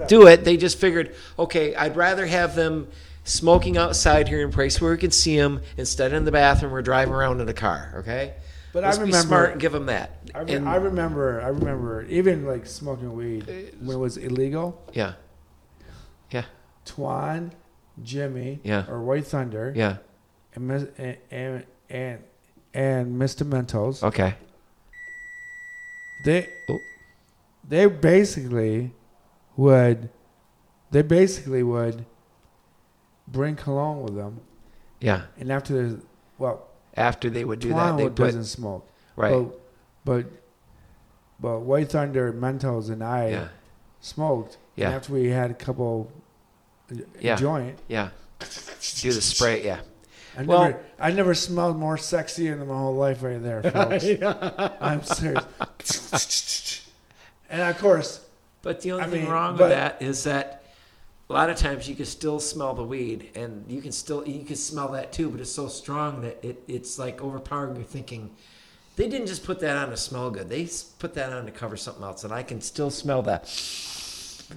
[0.08, 0.46] do it.
[0.46, 2.88] They just figured, okay, I'd rather have them
[3.26, 6.32] smoking outside here in a place where we can see them instead of in the
[6.32, 7.96] bathroom or driving around in a car.
[7.98, 8.36] Okay,
[8.78, 10.20] But I Let's be remember- smart and give them that.
[10.36, 11.42] I, re- And- I remember.
[11.42, 13.48] I remember even like smoking weed
[13.82, 14.80] when it was illegal.
[14.94, 15.14] yeah,
[16.30, 16.44] yeah,
[16.86, 17.54] Twan,
[18.04, 18.86] Jimmy, Yeah.
[18.88, 19.98] or White Thunder, yeah.
[20.54, 22.24] and and and and,
[22.76, 23.44] and Mr.
[23.50, 24.04] Mentos.
[24.04, 24.36] Okay.
[26.24, 26.80] They Oh.
[27.68, 28.92] they basically
[29.56, 30.10] would
[30.92, 32.06] they basically would
[33.28, 34.42] bring cologne with them,
[35.02, 35.24] Yeah.
[35.40, 36.02] and after the
[36.38, 36.67] well,
[36.98, 39.32] After they would do that, Twan they would- put doesn't smoke, right.
[39.32, 39.60] But,
[40.04, 40.26] but
[41.40, 43.48] but White Thunder, Mentos, and I yeah.
[44.02, 44.58] smoked.
[44.76, 44.90] Yeah.
[44.92, 46.12] After we had a couple
[47.20, 47.36] Yeah.
[47.36, 48.10] joint, Yeah.
[48.40, 49.64] Do the spray.
[49.64, 49.80] Yeah.
[50.38, 54.06] I Well- never I never smelled more sexy in my whole life right there, folks.
[54.82, 56.88] I'm serious.
[57.50, 58.22] and of course,
[58.64, 60.57] But the only I thing mean, wrong but- with that is that
[61.30, 64.46] a lot of times you can still smell the weed, and you can still you
[64.46, 65.30] can smell that too.
[65.30, 67.76] But it's so strong that it, it's like overpowering.
[67.76, 68.36] You're thinking
[68.96, 71.76] they didn't just put that on to smell good; they put that on to cover
[71.76, 73.50] something else, and I can still smell that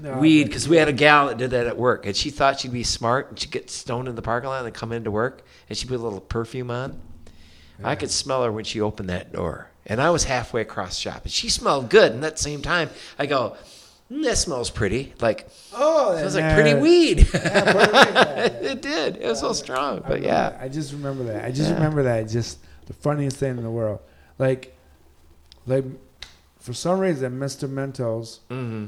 [0.00, 2.60] no, weed because we had a gal that did that at work, and she thought
[2.60, 5.44] she'd be smart and she'd get stoned in the parking lot and come into work,
[5.68, 7.00] and she'd put a little perfume on.
[7.82, 11.00] I could smell her when she opened that door, and I was halfway across the
[11.00, 12.12] shop, and she smelled good.
[12.12, 13.56] And at the same time, I go,
[14.10, 17.18] mm, "That smells pretty." Like Oh, it and like pretty weed.
[17.32, 18.42] Yeah, pretty weed, yeah.
[18.72, 19.16] it did.
[19.16, 20.58] It was so strong, I but remember yeah.
[20.60, 21.44] I just remember that.
[21.44, 21.74] I just Yeah.
[21.74, 22.28] remember that.
[22.28, 24.00] Just the funniest thing in the world.
[24.38, 24.76] Like,
[25.66, 25.84] like
[26.58, 27.68] for some reason, Mr.
[27.68, 28.86] Mentos, hmm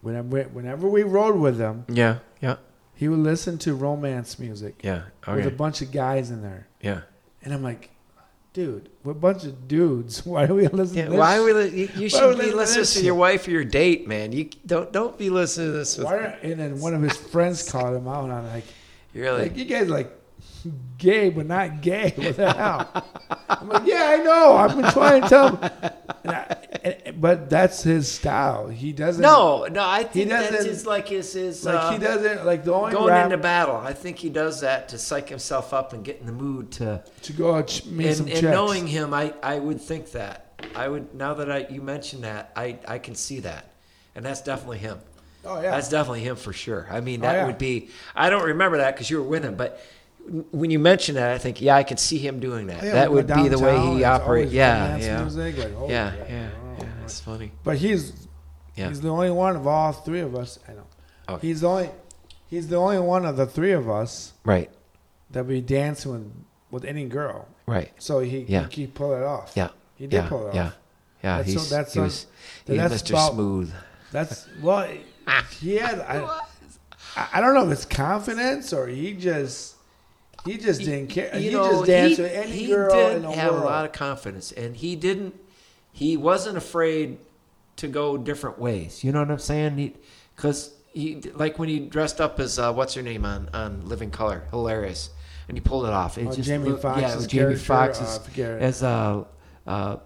[0.00, 2.56] whenever whenever we rode with him, yeah, yeah,
[2.94, 5.02] he would listen to romance music yeah.
[5.28, 7.02] with a bunch of guys in there, yeah.
[7.42, 7.90] and I'm like,
[8.52, 10.24] dude, we're a bunch of dudes.
[10.26, 10.96] Why do we listen?
[10.96, 11.18] Yeah, to this?
[11.18, 11.52] why are we?
[11.52, 13.00] li- You, you should be listening listen?
[13.00, 14.32] to your wife or your date, man.
[14.32, 16.06] You don't don't be listening to this with.
[16.06, 18.64] Why are- and then one of his friends called him out on like,
[19.14, 20.10] You're like like, you guys like
[20.98, 22.12] gay but not gay.
[22.16, 23.06] What the hell?
[23.48, 24.56] I'm like, yeah, I know.
[24.56, 25.70] I've been trying to tell him.
[26.24, 28.68] And I, and, but that's his style.
[28.68, 29.22] He doesn't.
[29.22, 29.84] no, no.
[29.86, 31.64] I think that's doesn't- his like his his.
[31.64, 33.76] like uh, he doesn't like the only going rap into battle.
[33.76, 37.02] I think he does that to psych himself up and get in the mood to.
[37.22, 38.42] to go out meet And, some and chicks.
[38.42, 40.48] knowing him, I, I would think that.
[40.76, 43.72] I would now that I you mentioned that, I, I can see that,
[44.14, 44.98] and that's definitely him.
[45.44, 46.86] oh yeah, That's definitely him for sure.
[46.88, 47.46] I mean, Oh, that yeah.
[47.46, 47.90] would be.
[48.14, 49.80] I don't remember that because you were with him, but
[50.50, 52.82] when you mention that, I think yeah, I can see him doing that.
[52.82, 54.52] Oh, yeah, that would go be the way he operates.
[54.52, 56.84] Yeah, yeah, music, like, oh, yeah, yeah, yeah, yeah.
[57.00, 57.52] That's funny.
[57.64, 58.12] But he's
[58.76, 58.88] Yeah.
[58.88, 60.58] he's the only one of all three of us.
[60.68, 60.86] I know.
[61.28, 61.36] Oh.
[61.36, 61.90] He's the only
[62.48, 64.70] he's the only one of the three of us Right,
[65.30, 66.30] that we dance with
[66.70, 67.48] with any girl.
[67.66, 67.90] right.
[67.98, 68.68] So he Yeah.
[68.70, 69.52] he, he pull it off.
[69.54, 70.54] Yeah, He did yeah, pull it off.
[70.54, 70.70] yeah.
[71.22, 72.26] That's so- he's that's he so- was,
[72.66, 73.10] then he's that's Mr.
[73.10, 73.72] about- Smooth.
[74.12, 74.88] That's well,
[75.60, 76.00] he had.
[76.00, 76.40] I-
[77.30, 79.71] I don't know if it's confidence or he just
[80.44, 81.34] he just didn't care.
[81.36, 83.64] you he know, just danced he, with any he girl did in the have world.
[83.64, 85.34] a lot of confidence, and he didn't.
[85.92, 87.18] He wasn't afraid
[87.76, 89.04] to go different ways.
[89.04, 89.94] You know what I'm saying?
[90.36, 94.10] Because he, like when he dressed up as uh, what's her name on on Living
[94.10, 95.10] Color, hilarious,
[95.48, 96.18] and he pulled it off.
[96.18, 99.24] It Oh, just Jamie looked- Foxx's yeah, Jamie character, Foxx as, as uh,
[99.66, 99.96] uh,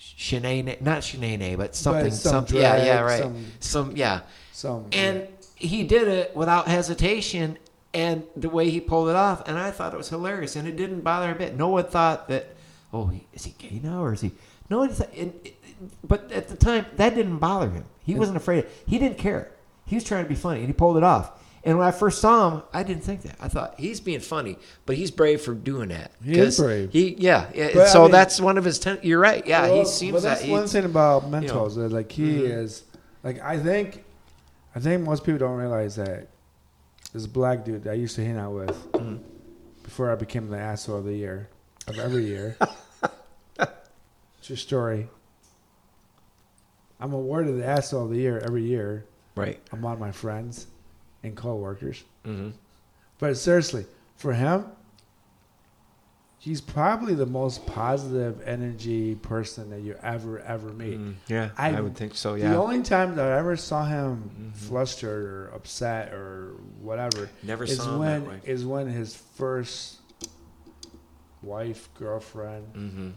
[0.00, 2.56] Shanae, not Shanae, but something, some something.
[2.56, 3.22] Yeah, yeah, right.
[3.22, 4.20] some- Some, yeah.
[4.52, 5.26] Some And
[5.56, 7.58] he did it without hesitation
[7.94, 9.48] and the way he pulled it off.
[9.48, 10.56] And I thought it was hilarious.
[10.56, 11.56] And it didn't bother a bit.
[11.56, 12.48] No one thought that,
[12.92, 14.32] oh, is he gay now or is he.
[14.68, 15.12] No one thought.
[15.16, 15.32] And,
[16.02, 17.84] but at the time, that didn't bother him.
[18.04, 18.66] He wasn't afraid.
[18.86, 19.50] He didn't care.
[19.86, 21.40] He was trying to be funny and he pulled it off.
[21.66, 23.36] And when I first saw him, I didn't think that.
[23.40, 26.10] I thought he's being funny, but he's brave for doing that.
[26.22, 26.92] He is brave.
[26.92, 27.48] He, yeah.
[27.54, 28.78] yeah, But, I so mean- that's one of his.
[28.78, 29.46] Ten, you're right.
[29.46, 30.38] Yeah, Well, he seems but that.
[30.40, 31.40] that's one thing about know.
[31.40, 31.76] Mentos.
[31.76, 32.50] that, like he Mhm.
[32.64, 32.82] is,
[33.22, 34.04] like I think,
[34.76, 36.28] I think most people don't realize that
[37.14, 39.20] this black dude that I used to hang out with Mhm.
[39.82, 41.48] before I became the asshole of the year
[41.86, 42.56] of every year.
[44.42, 45.08] True story.
[47.00, 49.04] I'm awarded the asshole of the year every year
[49.36, 49.58] Right.
[49.72, 50.66] among my friends,
[51.22, 52.04] and coworkers.
[52.24, 52.50] Mm-hmm.
[53.18, 53.86] But seriously,
[54.16, 54.66] for him,
[56.44, 60.98] he's probably the most positive energy person that you ever ever meet.
[61.00, 62.34] Mm, yeah, I, I- would think so.
[62.34, 62.50] Yeah.
[62.50, 64.56] The only time that I ever saw him Mhm.
[64.56, 68.40] flustered or upset or whatever never is saw when that way.
[68.44, 70.00] is when his first
[71.42, 73.10] wife, girlfriend, Mm-hmm.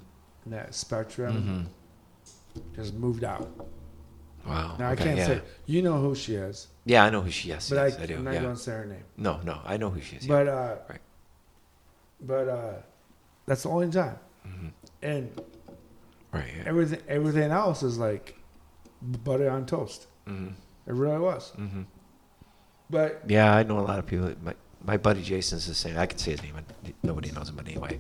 [0.46, 1.68] in that spectrum
[2.56, 2.76] Mm-hmm.
[2.76, 3.50] just moved out.
[4.48, 4.78] Wow.
[4.80, 5.26] Now okay, I can't yeah.
[5.28, 7.70] say you know who she is, Yeah, I know who she is.
[7.70, 8.16] but yes, I, I, do.
[8.16, 8.42] am not yeah.
[8.44, 9.04] going to say her name.
[9.18, 10.26] No, no, I know who she is.
[10.26, 10.34] yeah.
[10.34, 11.02] But uh, Right.
[12.22, 12.74] but uh,
[13.48, 14.18] that's the only time.
[14.48, 14.72] Mhm.
[15.02, 15.42] And
[16.32, 16.52] Right.
[16.58, 16.64] Yeah.
[16.66, 18.38] everything everything else is like
[19.02, 20.08] butter on toast.
[20.28, 20.50] Mm-hmm.
[20.88, 21.52] It really was.
[21.58, 21.84] Mm-hmm.
[22.90, 24.34] But Yeah, I know a lot of people.
[24.44, 25.98] My my buddy Jason's the same.
[25.98, 27.56] I can say his name, but nobody knows him.
[27.56, 28.00] But anyway,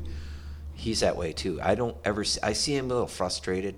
[0.74, 1.60] he's that way too.
[1.62, 2.24] I don't ever.
[2.24, 3.76] See, I see him a little frustrated,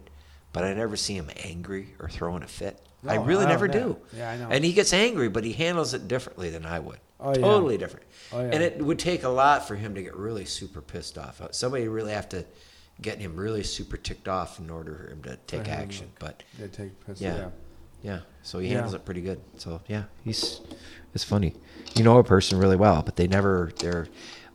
[0.54, 2.80] but I never see him angry or throwing a fit.
[3.08, 3.74] I really I never know.
[3.74, 3.98] do.
[4.18, 4.50] Yeah, I know.
[4.50, 7.00] And he gets angry, but he handles it differently than I would.
[7.20, 7.42] Oh, yeah.
[7.42, 8.06] totally different.
[8.32, 8.50] Oh, yeah.
[8.54, 11.42] And it would take a lot for him to get really super pissed off.
[11.52, 12.46] Somebody really have to
[13.02, 16.12] get him really super ticked off in order for him to take him to- action.
[16.20, 17.20] But they take piss.
[17.22, 17.36] Yeah.
[17.38, 17.50] Yeah.
[18.02, 18.76] yeah, so he Yeah.
[18.76, 19.42] handles it pretty good.
[19.58, 20.62] So yeah, he's
[21.14, 21.56] it's funny.
[21.96, 24.08] You know a person really well, but they never they're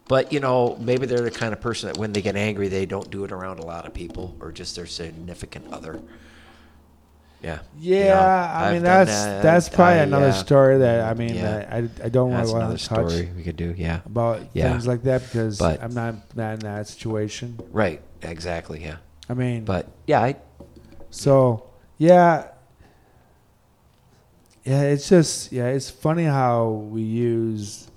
[0.06, 2.84] but you know, maybe they're the kind of person that when they get angry they
[2.86, 6.00] don't do it around a lot of people or just their significant other.
[7.44, 7.58] Yeah.
[7.78, 8.20] Yeah, You know,
[8.68, 9.42] I mean that's that.
[9.42, 11.68] that's probably I, another yeah, story that I mm, mean Yeah.
[11.70, 13.74] I, I don't want That's to another touch story we could do.
[13.76, 14.00] Yeah.
[14.06, 14.70] about Yeah.
[14.70, 17.60] things like that because But- I'm not not in that situation.
[17.70, 18.00] Right.
[18.22, 18.82] Exactly.
[18.82, 18.96] Yeah.
[19.28, 20.36] I mean, But yeah, I
[21.10, 21.64] so
[21.98, 22.48] yeah,
[24.64, 24.82] yeah.
[24.82, 25.66] It's just yeah.
[25.66, 27.90] It's funny how we use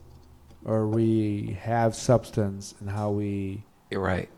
[0.65, 4.29] or we have substance and how we you're right.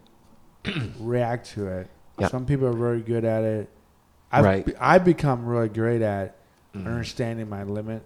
[0.99, 1.88] react to it.
[2.20, 2.28] Yeah.
[2.28, 3.70] Some people are very good at it.
[4.32, 4.75] I've, Right.
[4.80, 6.36] I've become really great at
[6.75, 6.86] Mhm.
[6.86, 8.03] understanding my limit.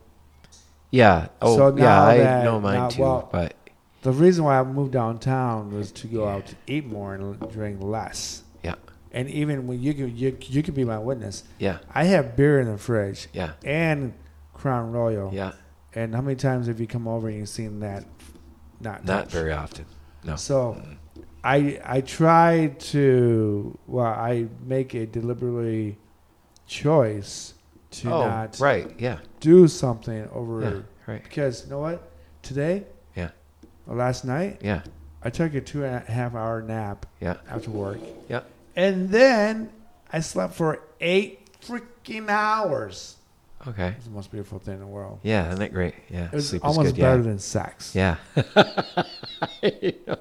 [0.91, 1.27] Yeah.
[1.41, 2.01] Oh, So yeah.
[2.03, 3.01] I know mine now- too.
[3.01, 3.55] well- but
[4.03, 7.81] The reason why I moved downtown was to go out to eat more and drink
[7.81, 8.43] less.
[8.61, 8.75] yeah,
[9.13, 11.43] And even when you can, you, you can be my witness.
[11.57, 14.13] yeah, I have beer in the fridge yeah, and
[14.53, 15.33] Crown Royal.
[15.33, 15.53] yeah.
[15.95, 18.03] And how many times have you come over and you've seen that?
[18.81, 19.85] Not Not very often.
[20.25, 20.35] No.
[20.35, 20.81] So
[21.43, 25.97] I I try to well I make a deliberately
[26.73, 27.53] choice
[27.91, 28.91] to oh, not right.
[28.97, 29.19] Yeah.
[29.39, 30.81] do something over Yeah.
[31.13, 31.23] Right.
[31.23, 32.01] because you know what
[32.41, 33.29] today Yeah.
[33.87, 34.81] or last night Yeah.
[35.21, 37.37] I took a two and a half hour nap Yeah.
[37.49, 38.41] after work Yeah.
[38.75, 39.69] and then
[40.11, 43.17] I slept for eight freaking hours.
[43.67, 43.93] Okay.
[43.95, 45.19] It's the most beautiful thing in the world.
[45.23, 45.47] Yeah.
[45.47, 45.93] Isn't that great?
[46.09, 46.25] Yeah.
[46.25, 47.01] It was Sleep almost good.
[47.01, 47.29] better yeah.
[47.29, 47.95] than sex.
[47.95, 48.15] Yeah.
[49.65, 50.17] I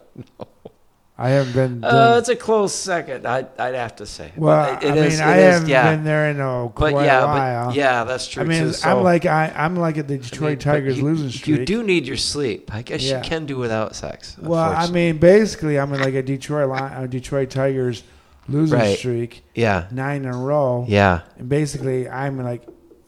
[1.31, 1.85] haven't been.
[1.85, 3.27] Uh, it's a close second.
[3.27, 4.33] I'd, I'd have to say.
[4.37, 5.91] Well, it I mean, I haven't yeah.
[5.95, 7.67] been there in a quite But yeah, a while.
[7.67, 8.73] but yeah, that's true I mean, too.
[8.73, 11.59] So, I'm like I, I'm like at the I Detroit mean, Tigers you, losing streak.
[11.61, 12.75] You do need your sleep.
[12.75, 13.19] I guess Yeah.
[13.19, 14.37] you can do without sex.
[14.39, 18.03] Well, I mean, basically, I'm in like a Detroit Lion, a Detroit Tigers
[18.49, 18.99] losing Right.
[18.99, 22.63] streak, yeah, nine in a row, yeah, and basically, I'm like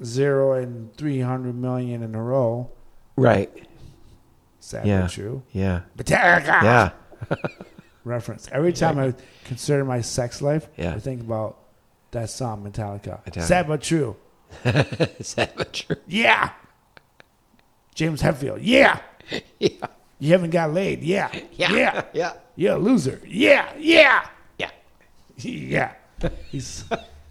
[0.04, 2.70] zero and three hundred million in a row.
[3.16, 3.50] right,
[4.84, 5.08] Yeah.
[5.08, 5.42] true.
[5.52, 6.90] yeah, Metallica yeah,
[8.04, 8.48] reference.
[8.52, 10.94] Every time I consider my sex life, Yeah.
[10.94, 11.58] I think about
[12.12, 13.24] that song Metallica.
[13.24, 13.42] Metallica.
[13.42, 14.16] Sad but true.
[14.64, 15.96] Is that what true?
[16.06, 16.50] Yeah.
[17.94, 18.60] James Hetfield.
[18.62, 19.00] Yeah.
[19.58, 19.86] Yeah,
[20.18, 21.02] You haven't got laid.
[21.02, 21.30] Yeah.
[21.52, 22.02] yeah, Yeah.
[22.12, 23.20] yeah, You're a loser.
[23.26, 23.72] Yeah.
[23.78, 24.26] Yeah.
[24.58, 24.70] yeah.
[25.38, 25.92] Yeah.
[26.50, 26.84] He's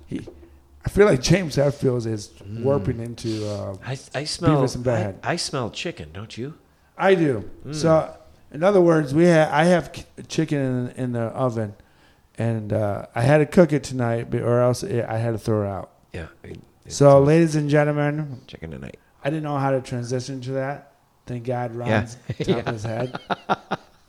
[0.08, 0.28] he
[0.86, 4.62] I feel like James Hetfield is warping into uh I, I smell.
[4.64, 5.16] Beavis and Butthead.
[5.24, 6.10] I, I smell chicken.
[6.14, 6.56] Don't you?
[6.98, 7.50] I do.
[7.66, 7.76] Mm.
[7.76, 8.18] So
[8.54, 9.91] in other words, we ha- I have
[10.28, 11.74] chicken in, in the oven
[12.38, 15.64] and uh, I had to cook it tonight or else it, I had to throw
[15.64, 15.91] it out.
[16.14, 16.28] Yeah.
[16.43, 18.99] it- So ladies and gentlemen, chicken tonight.
[19.24, 20.93] I didn't know how to transition to that.
[21.26, 22.45] Thank God Ron's Yeah.
[22.56, 23.18] top of his head.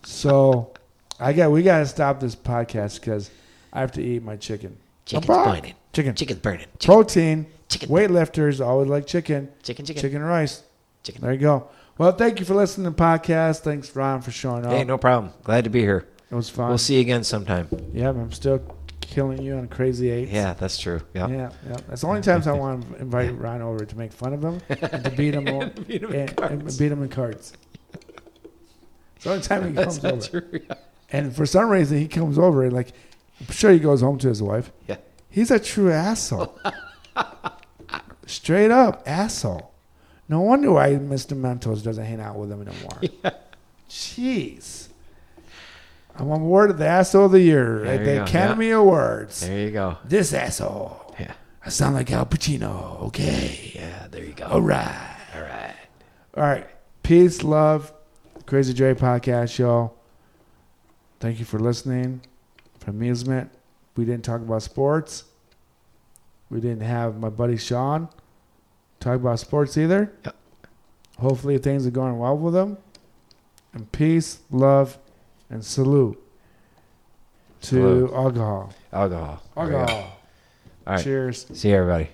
[0.02, 0.72] So
[1.20, 3.30] I got we got to stop this podcast because
[3.72, 4.76] I have to eat my chicken.
[5.06, 5.74] Chicken's burning.
[5.92, 6.14] Chicken.
[6.14, 6.66] Chicken's burning.
[6.78, 6.86] Chicken.
[6.94, 7.46] Protein.
[7.68, 7.88] Chicken.
[7.88, 9.48] Weightlifters always like chicken.
[9.62, 9.84] Chicken.
[9.86, 10.02] Chicken.
[10.02, 10.62] Chicken rice.
[11.02, 11.22] Chicken.
[11.22, 11.68] There you go.
[11.96, 13.60] Well, thank you for listening to the podcast.
[13.60, 14.72] Thanks, Ron, for showing up.
[14.72, 15.32] Hey, no problem.
[15.44, 16.08] Glad to be here.
[16.30, 16.68] It was fun.
[16.68, 17.68] We'll see you again sometime.
[17.92, 18.60] Yeah, I'm still
[19.00, 20.28] killing you on crazy eight.
[20.30, 21.00] Yeah, that's true.
[21.14, 21.28] Yeah.
[21.28, 21.76] Yeah, yeah.
[21.88, 24.60] That's the only times I want to invite Ron over to make fun of him
[24.68, 26.52] and to beat him, on, Beat him in and, cards.
[26.52, 27.52] and beat him in cards.
[29.16, 30.40] It's the only time he That's comes over.
[30.40, 30.60] true.
[30.68, 30.74] Yeah.
[31.12, 32.88] And for some reason, he comes over and like,
[33.40, 34.72] I'm sure he goes home to his wife.
[34.88, 34.96] Yeah.
[35.30, 36.58] He's a true asshole.
[38.26, 39.73] Straight up asshole.
[40.28, 41.36] No wonder why Mr.
[41.36, 43.32] Mentos doesn't hang out with him anymore.
[43.90, 44.88] Jeez.
[46.16, 49.40] I'm awarded the asshole of the year There at the go, Academy Awards.
[49.40, 49.98] There you go.
[50.04, 51.14] This asshole.
[51.18, 51.34] Yeah.
[51.64, 53.00] I sound like Al Pacino.
[53.02, 53.72] Okay.
[53.74, 54.46] Yeah, there you go.
[54.46, 55.16] All right.
[55.34, 55.74] All right.
[56.36, 56.66] All right.
[57.02, 57.92] Peace, love,
[58.46, 59.92] Crazy Dre podcast show.
[61.20, 62.20] Thank you for listening.
[62.78, 63.50] For amusement,
[63.96, 65.24] we didn't talk about sports.
[66.50, 68.08] We didn't have my buddy Sean
[69.04, 70.12] talk about sports either.
[70.24, 70.36] Yep.
[71.18, 72.78] Hopefully things are going well with them.
[73.72, 74.98] And peace, love,
[75.50, 76.20] and salute
[77.62, 78.72] to alcohol.
[78.92, 79.42] Alcohol.
[79.54, 79.78] There we go.
[79.78, 80.18] Alcohol.
[80.86, 81.04] All right.
[81.04, 81.46] Cheers.
[81.52, 82.08] See you, everybody.